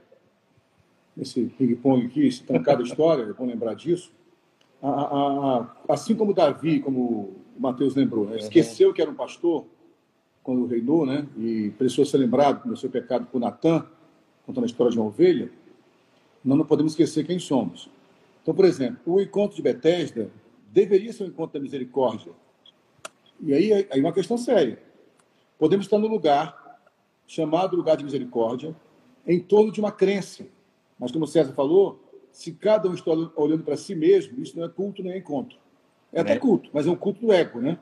esse 1.19 1.47
ping-pong 1.59 2.07
aqui, 2.07 2.27
esse 2.27 2.43
trancado 2.43 2.83
história, 2.83 3.25
é 3.25 3.33
bom 3.33 3.47
lembrar 3.47 3.75
disso. 3.75 4.13
A, 4.83 4.89
a, 4.89 5.59
a, 5.59 5.71
assim 5.89 6.15
como 6.15 6.33
Davi, 6.33 6.81
como 6.81 7.01
o 7.57 7.61
Mateus 7.61 7.95
lembrou, 7.95 8.27
né? 8.27 8.37
esqueceu 8.37 8.93
que 8.93 9.03
era 9.03 9.11
um 9.11 9.15
pastor 9.15 9.67
quando 10.43 10.67
reinou, 10.67 11.05
né? 11.05 11.27
e 11.37 11.71
precisou 11.77 12.07
ser 12.07 12.19
lembrado 12.19 12.67
do 12.67 12.77
seu 12.77 12.89
pecado 12.89 13.27
por 13.27 13.41
Natan, 13.41 13.85
contando 14.47 14.65
a 14.65 14.67
história 14.67 14.93
de 14.93 14.99
uma 14.99 15.09
ovelha, 15.09 15.51
nós 16.45 16.57
não 16.57 16.65
podemos 16.65 16.93
esquecer 16.93 17.27
quem 17.27 17.39
somos. 17.39 17.91
Então, 18.43 18.55
por 18.55 18.65
exemplo, 18.65 19.01
o 19.07 19.21
encontro 19.21 19.57
de 19.57 19.63
Betesda 19.63 20.31
deveria 20.73 21.13
ser 21.13 21.25
um 21.25 21.27
encontro 21.27 21.55
da 21.55 21.63
misericórdia. 21.63 22.33
E 23.41 23.53
aí, 23.53 23.87
aí 23.91 24.01
uma 24.01 24.13
questão 24.13 24.39
séria. 24.39 24.83
Podemos 25.59 25.87
estar 25.87 25.99
no 25.99 26.07
lugar 26.07 26.81
chamado 27.27 27.77
lugar 27.77 27.97
de 27.97 28.05
misericórdia, 28.05 28.75
em 29.27 29.39
torno 29.39 29.71
de 29.71 29.81
uma 29.81 29.93
crença. 29.93 30.47
Mas, 30.99 31.13
como 31.13 31.25
o 31.25 31.29
César 31.29 31.53
falou, 31.53 32.03
se 32.33 32.53
cada 32.53 32.89
um 32.89 32.95
está 32.95 33.11
olhando 33.37 33.63
para 33.63 33.77
si 33.77 33.95
mesmo, 33.95 34.41
isso 34.43 34.59
não 34.59 34.65
é 34.65 34.69
culto 34.69 35.03
nem 35.03 35.13
é 35.13 35.19
encontro. 35.19 35.59
É 36.13 36.21
até 36.21 36.37
culto, 36.37 36.71
mas 36.73 36.87
é 36.87 36.91
um 36.91 36.97
culto 36.97 37.21
do 37.21 37.33
ego, 37.33 37.61
né? 37.61 37.79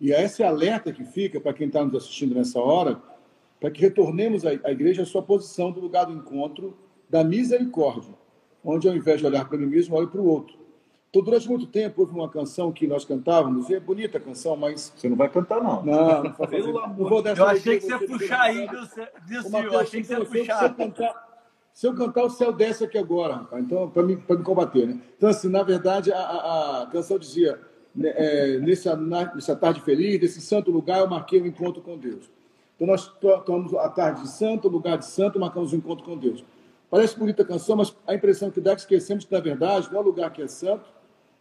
E 0.00 0.10
esse 0.10 0.42
alerta 0.42 0.92
que 0.92 1.04
fica 1.04 1.40
para 1.40 1.52
quem 1.52 1.68
está 1.68 1.84
nos 1.84 1.94
assistindo 1.94 2.34
nessa 2.34 2.58
hora, 2.58 3.00
para 3.60 3.70
que 3.70 3.80
retornemos 3.80 4.44
à 4.44 4.70
igreja 4.72 5.02
à 5.02 5.06
sua 5.06 5.22
posição 5.22 5.70
do 5.70 5.78
lugar 5.80 6.06
do 6.06 6.12
encontro 6.12 6.76
da 7.08 7.22
misericórdia 7.22 8.12
onde 8.64 8.88
ao 8.88 8.94
invés 8.94 9.20
de 9.20 9.26
olhar 9.26 9.48
para 9.48 9.58
mim 9.58 9.66
mesmo, 9.66 9.96
olho 9.96 10.08
para 10.08 10.20
o 10.20 10.26
outro. 10.26 10.62
Então, 11.12 11.22
durante 11.22 11.46
muito 11.46 11.66
tempo, 11.66 12.00
houve 12.00 12.14
uma 12.14 12.26
canção 12.26 12.72
que 12.72 12.86
nós 12.86 13.04
cantávamos, 13.04 13.68
e 13.68 13.74
é 13.74 13.80
bonita 13.80 14.16
a 14.16 14.20
canção, 14.20 14.56
mas. 14.56 14.94
Você 14.96 15.10
não 15.10 15.16
vai 15.16 15.28
cantar, 15.28 15.62
não. 15.62 15.84
Não, 15.84 16.22
não, 16.22 16.32
Pelo 16.32 16.94
vou 16.94 17.22
dessa 17.22 17.42
Eu 17.42 17.46
achei 17.48 17.78
que 17.78 17.84
você 17.84 17.92
ia 17.92 17.98
puxar 17.98 18.40
aí, 18.40 18.66
viu? 19.26 19.62
Eu 19.62 19.78
achei 19.78 20.00
que 20.00 20.06
você 20.06 20.14
ia 20.14 20.24
puxar. 20.24 20.58
Se 20.58 20.64
eu, 20.64 20.74
cantar, 20.74 21.28
se 21.74 21.86
eu 21.86 21.94
cantar, 21.94 22.24
o 22.24 22.30
céu 22.30 22.50
desce 22.50 22.84
aqui 22.84 22.96
agora, 22.96 23.34
rapaz. 23.34 23.62
Então, 23.62 23.90
para 23.90 24.02
me, 24.02 24.16
me 24.16 24.42
combater, 24.42 24.86
né? 24.86 24.98
Então, 25.14 25.28
assim, 25.28 25.50
na 25.50 25.62
verdade, 25.62 26.10
a, 26.10 26.18
a, 26.18 26.82
a 26.84 26.86
canção 26.86 27.18
dizia: 27.18 27.60
né, 27.94 28.10
é, 28.16 28.58
nessa, 28.60 28.96
nessa 28.96 29.54
tarde 29.54 29.82
feliz, 29.82 30.18
nesse 30.18 30.40
santo 30.40 30.70
lugar, 30.70 31.00
eu 31.00 31.08
marquei 31.10 31.42
o 31.42 31.44
um 31.44 31.46
encontro 31.46 31.82
com 31.82 31.98
Deus. 31.98 32.30
Então, 32.74 32.86
nós 32.86 33.06
tomamos 33.44 33.74
a 33.74 33.90
tarde 33.90 34.22
de 34.22 34.28
santo, 34.28 34.66
o 34.66 34.70
lugar 34.70 34.96
de 34.96 35.04
santo, 35.04 35.38
marcamos 35.38 35.72
o 35.72 35.74
um 35.74 35.78
encontro 35.78 36.06
com 36.06 36.16
Deus. 36.16 36.42
Parece 36.92 37.18
bonita 37.18 37.40
a 37.40 37.46
canção, 37.46 37.74
mas 37.74 37.96
a 38.06 38.14
impressão 38.14 38.50
que 38.50 38.60
dá 38.60 38.72
é 38.72 38.74
que 38.74 38.82
esquecemos 38.82 39.24
que, 39.24 39.32
na 39.32 39.40
verdade, 39.40 39.88
não 39.90 39.98
é 39.98 40.02
lugar 40.02 40.30
que 40.30 40.42
é 40.42 40.46
santo, 40.46 40.84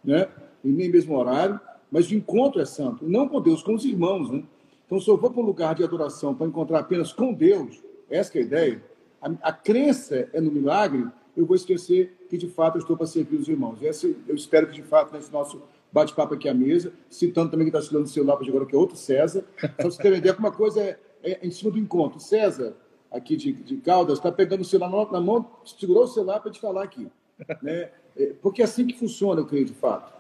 né? 0.02 0.30
e 0.64 0.70
nem 0.70 0.90
mesmo 0.90 1.14
horário, 1.14 1.60
mas 1.92 2.10
o 2.10 2.16
encontro 2.16 2.62
é 2.62 2.66
santo, 2.66 3.04
não 3.06 3.28
com 3.28 3.42
Deus, 3.42 3.62
com 3.62 3.76
os 3.76 3.84
irmãos. 3.84 4.32
Né? 4.32 4.46
Então, 4.86 4.98
se 4.98 5.10
eu 5.10 5.18
vou 5.18 5.30
para 5.30 5.42
um 5.42 5.46
lugar 5.46 5.76
de 5.76 5.84
adoração 5.84 6.34
para 6.34 6.48
encontrar 6.48 6.80
apenas 6.80 7.12
com 7.12 7.34
Deus, 7.34 7.84
essa 8.10 8.38
é 8.38 8.40
a 8.40 8.46
ideia, 8.46 8.84
a, 9.22 9.30
a, 9.42 9.52
crença 9.52 10.30
é 10.32 10.40
no 10.40 10.50
milagre, 10.50 11.06
eu 11.36 11.46
vou 11.46 11.58
esquecer 11.58 12.26
que, 12.30 12.38
de 12.38 12.48
fato, 12.48 12.78
eu 12.78 12.80
estou 12.80 12.96
para 12.96 13.06
servir 13.06 13.36
os 13.36 13.50
irmãos. 13.50 13.84
Essa, 13.84 14.08
eu 14.08 14.36
espero 14.36 14.68
que, 14.68 14.74
de 14.76 14.84
fato, 14.84 15.14
nesse 15.14 15.34
nosso 15.34 15.62
bate-papo 15.92 16.34
aqui 16.34 16.48
à 16.48 16.54
mesa, 16.54 16.94
citando 17.10 17.52
também 17.52 17.66
que 17.66 17.72
está 17.72 17.80
estudando 17.80 18.06
o 18.06 18.10
celular 18.10 18.38
para 18.38 18.48
agora, 18.48 18.66
que 18.66 18.74
é 18.74 18.78
outro 18.78 18.96
César, 18.96 19.44
só 19.82 19.90
você 19.90 20.02
ter 20.02 20.12
uma 20.12 20.18
ideia, 20.18 20.34
uma 20.40 20.54
coisa 20.54 20.82
é, 20.82 20.98
é 21.22 21.40
em 21.46 21.52
cima 21.52 21.72
do 21.72 21.78
encontro. 21.78 22.22
César, 22.22 22.74
aqui 23.12 23.36
de, 23.36 23.52
de 23.52 23.78
Caldas, 23.78 24.18
está 24.18 24.32
pegando 24.32 24.62
o 24.62 24.66
celular 24.66 25.12
na 25.12 25.20
mão, 25.20 25.46
segurou 25.66 26.04
o 26.04 26.08
celular 26.08 26.40
para 26.40 26.52
te 26.52 26.60
falar 26.60 26.84
aqui. 26.84 27.08
Né? 27.62 27.90
É, 28.16 28.34
porque 28.40 28.62
é 28.62 28.66
assim 28.66 28.86
que 28.86 28.98
funciona, 29.00 29.42
eu 29.42 29.48
creio, 29.48 29.66
de 29.66 29.74
fato. 29.74 30.14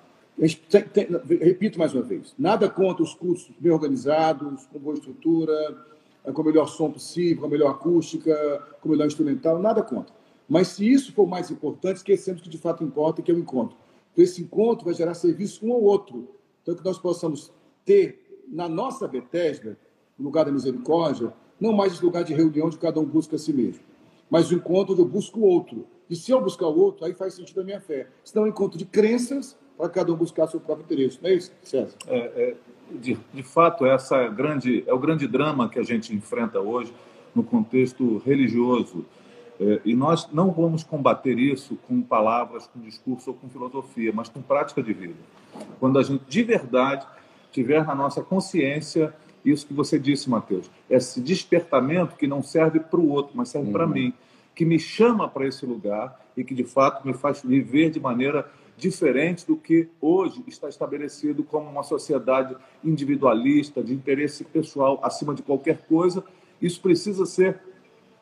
Tem, 0.69 0.82
tem, 0.82 1.08
repito 1.39 1.77
mais 1.77 1.93
uma 1.93 2.01
vez, 2.01 2.34
nada 2.39 2.67
contra 2.67 3.04
os 3.04 3.13
cursos 3.13 3.54
bem 3.60 3.71
organizados, 3.71 4.65
com 4.65 4.80
boa 4.80 4.95
estrutura, 4.95 5.86
com 6.34 6.41
o 6.41 6.45
melhor 6.45 6.67
som 6.67 6.89
possível, 6.89 7.41
com 7.41 7.45
a 7.45 7.49
melhor 7.49 7.71
acústica, 7.71 8.67
com 8.82 8.89
o 8.89 8.91
melhor 8.91 9.06
instrumental, 9.06 9.60
nada 9.60 9.84
contra. 9.84 10.12
Mas 10.49 10.69
se 10.69 10.91
isso 10.91 11.13
for 11.13 11.27
mais 11.27 11.51
importante, 11.51 11.97
esquecemos 11.97 12.41
que 12.41 12.49
de 12.49 12.58
fato 12.58 12.84
importa, 12.84 13.21
que 13.21 13.32
é 13.32 13.34
o 13.34 13.39
encontro. 13.39 13.77
Então, 14.12 14.23
esse 14.23 14.41
encontro 14.41 14.86
vai 14.86 14.93
gerar 14.93 15.13
serviço 15.13 15.65
um 15.65 15.73
ao 15.73 15.82
outro. 15.82 16.27
Então, 16.62 16.75
que 16.75 16.84
nós 16.84 16.97
possamos 16.97 17.51
ter 17.86 18.43
na 18.47 18.67
nossa 18.67 19.08
Bethesda, 19.08 19.77
no 20.17 20.25
lugar 20.25 20.45
da 20.45 20.51
misericórdia, 20.51 21.34
não 21.62 21.71
mais 21.71 21.93
esse 21.93 22.04
lugar 22.04 22.24
de 22.24 22.34
reunião 22.34 22.69
de 22.69 22.78
cada 22.78 23.00
um 23.00 23.06
busca 23.06 23.36
a 23.36 23.39
si 23.39 23.54
mesmo, 23.54 23.84
mas 24.30 24.50
o 24.50 24.56
encontro 24.56 24.97
eu 24.97 25.06
busco 25.06 25.39
o 25.39 25.43
outro. 25.43 25.86
E 26.10 26.15
se 26.15 26.32
eu 26.32 26.41
buscar 26.41 26.67
o 26.67 26.78
outro, 26.78 27.06
aí 27.06 27.13
faz 27.13 27.36
sentido 27.36 27.62
a 27.62 27.63
minha 27.63 27.80
fé. 27.80 28.08
Senão 28.24 28.45
é 28.45 28.47
um 28.47 28.50
encontro 28.50 28.78
de 28.78 28.84
crenças 28.84 29.58
para 29.78 29.88
cada 29.88 30.12
um 30.12 30.15
buscar 30.15 30.47
seu 30.47 30.60
próprio 30.60 30.84
interesse. 30.84 31.19
Não 31.21 31.30
é 31.30 31.36
isso, 31.36 31.52
César? 31.63 31.95
É, 32.08 32.17
é, 32.17 32.56
de, 32.91 33.17
de 33.34 33.43
fato, 33.43 33.86
essa 33.86 34.28
grande, 34.28 34.84
é 34.88 34.93
o 34.93 35.00
grande 35.00 35.28
drama 35.28 35.69
que 35.69 35.80
a 35.80 35.84
gente 35.84 36.13
enfrenta 36.13 36.60
hoje 36.60 36.93
no 37.34 37.43
contexto 37.43 38.17
religioso. 38.26 39.06
É, 39.60 39.80
e 39.86 39.95
nós 39.95 40.28
não 40.34 40.52
vamos 40.52 40.84
combater 40.84 41.38
isso 41.38 41.78
com 41.88 42.02
palavras, 42.02 42.67
com 42.67 42.80
discurso 42.80 43.30
ou 43.30 43.36
com 43.36 43.47
filosofia, 43.47 44.12
mas 44.13 44.28
com 44.28 44.41
prática 44.41 44.82
de 44.82 44.91
vida. 44.91 45.19
Quando 45.80 46.00
a 46.00 46.04
gente 46.04 46.24
de 46.28 46.43
verdade 46.43 47.06
tiver 47.52 47.86
na 47.86 47.93
nossa 47.93 48.21
consciência 48.21 49.13
isso 49.43 49.65
que 49.65 49.73
você 49.73 49.97
disse, 49.97 50.30
Mateus. 50.30 50.69
Esse 50.89 51.19
despertamento 51.21 52.15
que 52.15 52.27
não 52.27 52.43
serve 52.43 52.80
para 52.80 52.99
o 52.99 53.10
outro, 53.10 53.34
mas 53.36 53.49
serve 53.49 53.67
uhum. 53.67 53.73
para 53.73 53.88
mim, 53.88 54.13
que 54.54 54.65
me 54.65 54.80
chama 54.80 55.27
para 55.27 55.47
esse 55.47 55.65
lugar 55.65 56.19
e 56.36 56.43
que 56.43 56.54
de 56.54 56.63
fato 56.63 57.06
me 57.06 57.13
faz 57.13 57.41
viver 57.41 57.89
de 57.89 57.99
maneira 57.99 58.49
diferente 58.77 59.45
do 59.45 59.56
que 59.56 59.89
hoje 59.99 60.43
está 60.47 60.67
estabelecido 60.67 61.43
como 61.43 61.69
uma 61.69 61.84
sociedade 61.84 62.56
individualista, 62.84 63.84
de 63.84 63.93
interesse 63.93 64.43
pessoal 64.43 64.99
acima 65.04 65.36
de 65.36 65.43
qualquer 65.43 65.86
coisa. 65.86 66.23
Isso 66.62 66.82
precisa 66.82 67.25
ser 67.25 67.62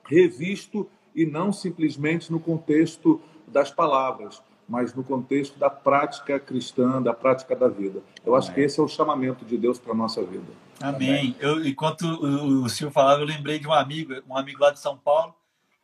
revisto 0.06 0.88
e 1.16 1.26
não 1.26 1.52
simplesmente 1.52 2.32
no 2.32 2.40
contexto 2.40 3.22
das 3.48 3.72
palavras, 3.72 4.42
mas 4.68 4.94
no 4.94 5.04
contexto 5.04 5.58
da 5.58 5.70
prática 5.70 6.40
cristã, 6.40 7.02
da 7.02 7.14
prática 7.14 7.56
da 7.56 7.68
vida. 7.68 8.02
Eu 8.26 8.36
acho 8.36 8.54
que 8.54 8.62
esse 8.62 8.80
é 8.80 8.84
o 8.84 8.88
chamamento 8.88 9.46
de 9.46 9.58
Deus 9.58 9.80
para 9.80 9.94
a 9.94 9.96
nossa 9.96 10.22
vida. 10.22 10.52
Amém. 10.82 11.36
Eu, 11.40 11.66
enquanto 11.66 12.04
o, 12.04 12.70
Silvio 12.70 12.94
falava, 12.94 13.22
eu 13.22 13.26
lembrei 13.26 13.60
de 13.60 13.68
um 13.68 13.74
amigo, 13.74 14.14
um 14.28 14.38
amigo 14.38 14.62
lá 14.62 14.72
de 14.72 14.80
São 14.80 14.98
Paulo, 14.98 15.36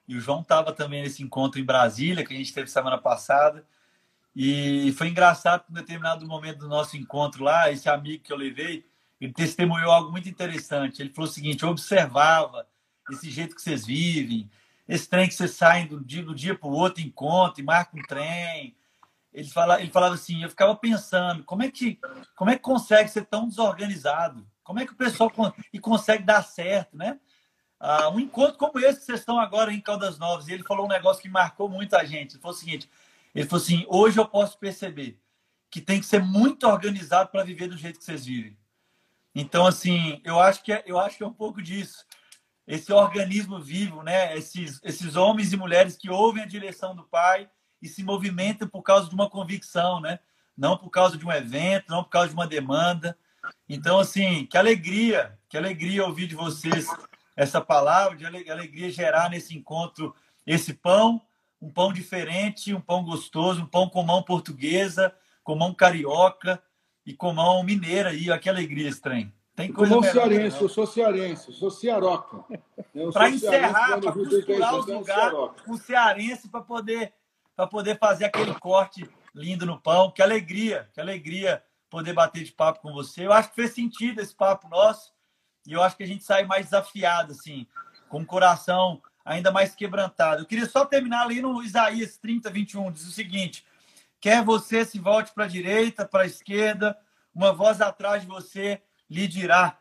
e 0.07 0.15
o 0.15 0.19
João 0.19 0.41
estava 0.41 0.71
também 0.71 1.03
nesse 1.03 1.21
encontro 1.21 1.59
em 1.59 1.65
Brasília, 1.65 2.23
que 2.23 2.33
a 2.33 2.37
gente 2.37 2.53
teve 2.53 2.69
semana 2.69 2.97
passada. 2.97 3.65
E 4.35 4.93
foi 4.97 5.07
engraçado 5.07 5.63
em 5.69 5.73
determinado 5.73 6.25
momento 6.27 6.59
do 6.59 6.67
nosso 6.67 6.95
encontro 6.97 7.43
lá, 7.43 7.71
esse 7.71 7.89
amigo 7.89 8.23
que 8.23 8.31
eu 8.31 8.37
levei, 8.37 8.85
ele 9.19 9.33
testemunhou 9.33 9.91
algo 9.91 10.11
muito 10.11 10.29
interessante. 10.29 11.01
Ele 11.01 11.13
falou 11.13 11.29
o 11.29 11.33
seguinte: 11.33 11.63
eu 11.63 11.69
observava 11.69 12.67
esse 13.09 13.29
jeito 13.29 13.55
que 13.55 13.61
vocês 13.61 13.85
vivem, 13.85 14.49
esse 14.87 15.09
trem 15.09 15.27
que 15.27 15.33
vocês 15.33 15.51
saem 15.51 15.87
do 15.87 16.03
dia, 16.03 16.23
dia 16.33 16.55
para 16.55 16.67
o 16.67 16.73
outro, 16.73 17.01
encontro 17.01 17.61
e 17.61 17.65
marcam 17.65 17.99
um 17.99 18.03
trem. 18.03 18.75
Ele, 19.33 19.49
fala, 19.49 19.81
ele 19.81 19.91
falava 19.91 20.15
assim: 20.15 20.43
eu 20.43 20.49
ficava 20.49 20.75
pensando, 20.75 21.43
como 21.43 21.63
é 21.63 21.71
que, 21.71 21.99
como 22.35 22.51
é 22.51 22.55
que 22.55 22.61
consegue 22.61 23.09
ser 23.09 23.25
tão 23.25 23.47
desorganizado? 23.47 24.45
Como 24.65 24.79
é 24.79 24.85
que 24.85 24.93
o 24.93 24.97
pessoal 24.97 25.31
e 25.71 25.79
consegue 25.79 26.23
dar 26.23 26.43
certo, 26.43 26.97
né? 26.97 27.19
Ah, 27.79 28.09
um 28.09 28.19
encontro 28.19 28.57
como 28.57 28.79
esse 28.79 28.99
que 28.99 29.05
vocês 29.05 29.19
estão 29.19 29.39
agora 29.39 29.71
em 29.71 29.79
Caldas 29.79 30.17
Novas, 30.17 30.47
e 30.47 30.53
ele 30.53 30.63
falou 30.63 30.85
um 30.85 30.89
negócio 30.89 31.21
que 31.21 31.29
marcou 31.29 31.69
muito 31.69 31.95
a 31.95 32.03
gente. 32.03 32.33
Ele 32.33 32.41
falou 32.41 32.57
o 32.57 32.59
seguinte: 32.59 32.89
ele 33.33 33.47
falou 33.47 33.63
assim, 33.63 33.85
hoje 33.87 34.19
eu 34.19 34.27
posso 34.27 34.57
perceber 34.57 35.21
que 35.69 35.79
tem 35.79 35.99
que 35.99 36.05
ser 36.05 36.23
muito 36.23 36.67
organizado 36.67 37.29
para 37.29 37.43
viver 37.43 37.67
do 37.67 37.77
jeito 37.77 37.99
que 37.99 38.05
vocês 38.05 38.25
vivem. 38.25 38.57
Então, 39.35 39.67
assim, 39.67 40.19
eu 40.23 40.39
acho 40.39 40.63
que 40.63 40.73
é, 40.73 40.83
eu 40.87 40.97
acho 40.97 41.17
que 41.17 41.23
é 41.23 41.27
um 41.27 41.33
pouco 41.33 41.61
disso. 41.61 42.03
Esse 42.65 42.91
organismo 42.91 43.59
vivo, 43.59 44.01
né? 44.01 44.35
Esses, 44.35 44.79
esses 44.83 45.15
homens 45.15 45.53
e 45.53 45.57
mulheres 45.57 45.95
que 45.95 46.09
ouvem 46.09 46.41
a 46.41 46.47
direção 46.47 46.95
do 46.95 47.03
Pai 47.03 47.47
e 47.79 47.87
se 47.87 48.03
movimentam 48.03 48.67
por 48.67 48.81
causa 48.81 49.07
de 49.07 49.13
uma 49.13 49.29
convicção, 49.29 50.01
né? 50.01 50.17
Não 50.57 50.75
por 50.75 50.89
causa 50.89 51.17
de 51.17 51.25
um 51.25 51.31
evento, 51.31 51.85
não 51.89 52.03
por 52.03 52.09
causa 52.09 52.29
de 52.29 52.33
uma 52.33 52.47
demanda. 52.47 53.15
Então, 53.67 53.99
assim, 53.99 54.45
que 54.45 54.57
alegria, 54.57 55.37
que 55.49 55.57
alegria 55.57 56.05
ouvir 56.05 56.27
de 56.27 56.35
vocês 56.35 56.87
essa 57.35 57.59
palavra, 57.59 58.17
de 58.17 58.25
alegria 58.25 58.89
gerar 58.89 59.29
nesse 59.29 59.57
encontro 59.57 60.15
esse 60.45 60.73
pão, 60.73 61.21
um 61.61 61.71
pão 61.71 61.91
diferente, 61.91 62.73
um 62.73 62.81
pão 62.81 63.03
gostoso, 63.03 63.61
um 63.61 63.65
pão 63.65 63.89
com 63.89 64.03
mão 64.03 64.21
portuguesa, 64.21 65.13
com 65.43 65.55
mão 65.55 65.73
carioca 65.73 66.61
e 67.05 67.13
com 67.13 67.33
mão 67.33 67.63
mineira. 67.63 68.13
E 68.13 68.37
que 68.39 68.49
alegria 68.49 68.87
estranha. 68.87 69.33
Tem 69.55 69.71
coisa 69.71 69.95
Como 69.95 70.05
cearense, 70.05 70.61
eu 70.61 70.69
sou 70.69 70.85
cearense, 70.85 71.47
eu 71.47 71.53
sou 71.53 71.71
cearoca. 71.71 72.43
Para 73.13 73.29
encerrar, 73.29 73.99
para 74.01 74.11
costurar 74.11 74.75
os 74.75 74.85
lugares, 74.85 75.37
um 75.67 75.77
cearense 75.77 76.49
para 76.49 76.61
poder, 76.61 77.13
poder 77.71 77.97
fazer 77.97 78.25
aquele 78.25 78.53
corte 78.55 79.09
lindo 79.33 79.65
no 79.65 79.79
pão. 79.79 80.11
Que 80.11 80.21
alegria, 80.21 80.89
que 80.93 80.99
alegria 80.99 81.63
poder 81.89 82.13
bater 82.13 82.43
de 82.43 82.51
papo 82.51 82.81
com 82.81 82.93
você. 82.93 83.25
Eu 83.25 83.33
acho 83.33 83.49
que 83.49 83.55
fez 83.55 83.73
sentido 83.73 84.19
esse 84.21 84.33
papo 84.33 84.67
nosso. 84.69 85.13
E 85.65 85.73
eu 85.73 85.81
acho 85.81 85.97
que 85.97 86.03
a 86.03 86.07
gente 86.07 86.23
sai 86.23 86.45
mais 86.45 86.65
desafiado, 86.65 87.31
assim, 87.31 87.65
com 88.07 88.21
o 88.21 88.25
coração 88.25 89.01
ainda 89.25 89.51
mais 89.51 89.73
quebrantado. 89.73 90.43
Eu 90.43 90.45
queria 90.45 90.67
só 90.67 90.85
terminar 90.85 91.23
ali 91.23 91.41
no 91.41 91.63
Isaías 91.63 92.17
30, 92.17 92.49
21. 92.51 92.91
Diz 92.91 93.07
o 93.07 93.11
seguinte: 93.11 93.65
Quer 94.21 94.43
você 94.43 94.85
se 94.85 94.99
volte 94.99 95.33
para 95.33 95.45
a 95.45 95.47
direita, 95.47 96.05
para 96.05 96.23
a 96.23 96.27
esquerda, 96.27 96.97
uma 97.33 97.51
voz 97.51 97.81
atrás 97.81 98.21
de 98.21 98.27
você 98.27 98.81
lhe 99.09 99.27
dirá: 99.27 99.77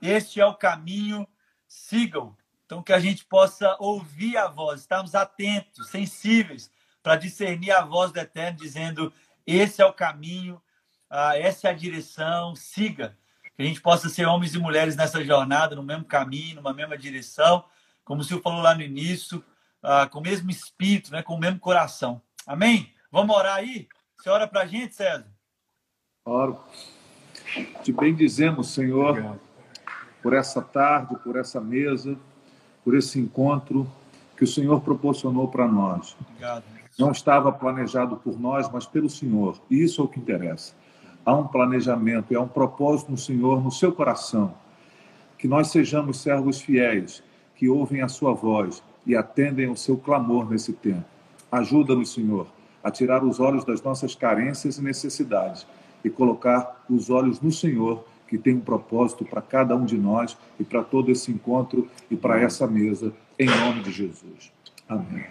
Este 0.00 0.40
é 0.40 0.46
o 0.46 0.54
caminho, 0.54 1.26
sigam. 1.66 2.36
Então, 2.66 2.82
que 2.82 2.92
a 2.92 3.00
gente 3.00 3.24
possa 3.24 3.76
ouvir 3.78 4.36
a 4.36 4.48
voz, 4.48 4.80
estarmos 4.80 5.14
atentos, 5.14 5.88
sensíveis, 5.90 6.70
para 7.02 7.16
discernir 7.16 7.72
a 7.72 7.84
voz 7.84 8.12
do 8.12 8.18
Eterno, 8.18 8.58
dizendo: 8.58 9.12
Esse 9.46 9.82
é 9.82 9.86
o 9.86 9.92
caminho, 9.92 10.62
ah, 11.14 11.38
essa 11.38 11.68
é 11.68 11.70
a 11.70 11.74
direção, 11.74 12.56
siga 12.56 13.14
que 13.54 13.62
a 13.62 13.66
gente 13.66 13.82
possa 13.82 14.08
ser 14.08 14.26
homens 14.26 14.54
e 14.54 14.58
mulheres 14.58 14.96
nessa 14.96 15.22
jornada, 15.22 15.76
no 15.76 15.82
mesmo 15.82 16.06
caminho, 16.06 16.56
numa 16.56 16.72
mesma 16.72 16.96
direção, 16.96 17.64
como 18.02 18.22
o 18.22 18.24
senhor 18.24 18.40
falou 18.40 18.62
lá 18.62 18.74
no 18.74 18.80
início, 18.80 19.44
uh, 19.82 20.08
com 20.08 20.20
o 20.20 20.22
mesmo 20.22 20.50
espírito, 20.50 21.12
né, 21.12 21.22
com 21.22 21.34
o 21.34 21.38
mesmo 21.38 21.60
coração. 21.60 22.22
Amém? 22.46 22.94
Vamos 23.10 23.36
orar 23.36 23.56
aí? 23.56 23.88
Você 24.16 24.30
ora 24.30 24.48
para 24.48 24.62
a 24.62 24.66
gente, 24.66 24.94
César? 24.94 25.26
Oro. 26.24 26.58
Te 27.82 27.92
bendizemos, 27.92 28.70
Senhor, 28.70 29.10
Obrigado. 29.10 29.40
por 30.22 30.32
essa 30.32 30.62
tarde, 30.62 31.14
por 31.16 31.36
essa 31.36 31.60
mesa, 31.60 32.16
por 32.82 32.96
esse 32.96 33.20
encontro 33.20 33.86
que 34.34 34.44
o 34.44 34.46
Senhor 34.46 34.80
proporcionou 34.80 35.46
para 35.46 35.68
nós. 35.68 36.16
Obrigado. 36.18 36.64
Não 36.98 37.12
estava 37.12 37.52
planejado 37.52 38.16
por 38.16 38.40
nós, 38.40 38.70
mas 38.72 38.86
pelo 38.86 39.10
Senhor. 39.10 39.60
E 39.68 39.82
isso 39.82 40.00
é 40.00 40.04
o 40.04 40.08
que 40.08 40.18
interessa 40.18 40.80
há 41.24 41.34
um 41.34 41.46
planejamento 41.46 42.32
e 42.32 42.36
há 42.36 42.40
um 42.40 42.48
propósito 42.48 43.10
no 43.10 43.18
Senhor, 43.18 43.62
no 43.62 43.70
seu 43.70 43.92
coração. 43.92 44.54
Que 45.38 45.48
nós 45.48 45.68
sejamos 45.68 46.20
servos 46.20 46.60
fiéis, 46.60 47.22
que 47.56 47.68
ouvem 47.68 48.02
a 48.02 48.08
sua 48.08 48.32
voz 48.32 48.82
e 49.06 49.16
atendem 49.16 49.68
o 49.68 49.76
seu 49.76 49.96
clamor 49.96 50.48
nesse 50.48 50.72
tempo. 50.72 51.04
Ajuda-nos, 51.50 52.12
Senhor, 52.12 52.46
a 52.82 52.90
tirar 52.90 53.24
os 53.24 53.40
olhos 53.40 53.64
das 53.64 53.82
nossas 53.82 54.14
carências 54.14 54.78
e 54.78 54.82
necessidades 54.82 55.66
e 56.04 56.10
colocar 56.10 56.84
os 56.88 57.10
olhos 57.10 57.40
no 57.40 57.52
Senhor, 57.52 58.04
que 58.26 58.38
tem 58.38 58.56
um 58.56 58.60
propósito 58.60 59.24
para 59.24 59.42
cada 59.42 59.76
um 59.76 59.84
de 59.84 59.98
nós 59.98 60.36
e 60.58 60.64
para 60.64 60.82
todo 60.82 61.10
esse 61.10 61.30
encontro 61.30 61.88
e 62.10 62.16
para 62.16 62.40
essa 62.40 62.66
mesa, 62.66 63.12
em 63.38 63.46
nome 63.46 63.82
de 63.82 63.92
Jesus. 63.92 64.52
Amém. 64.88 65.24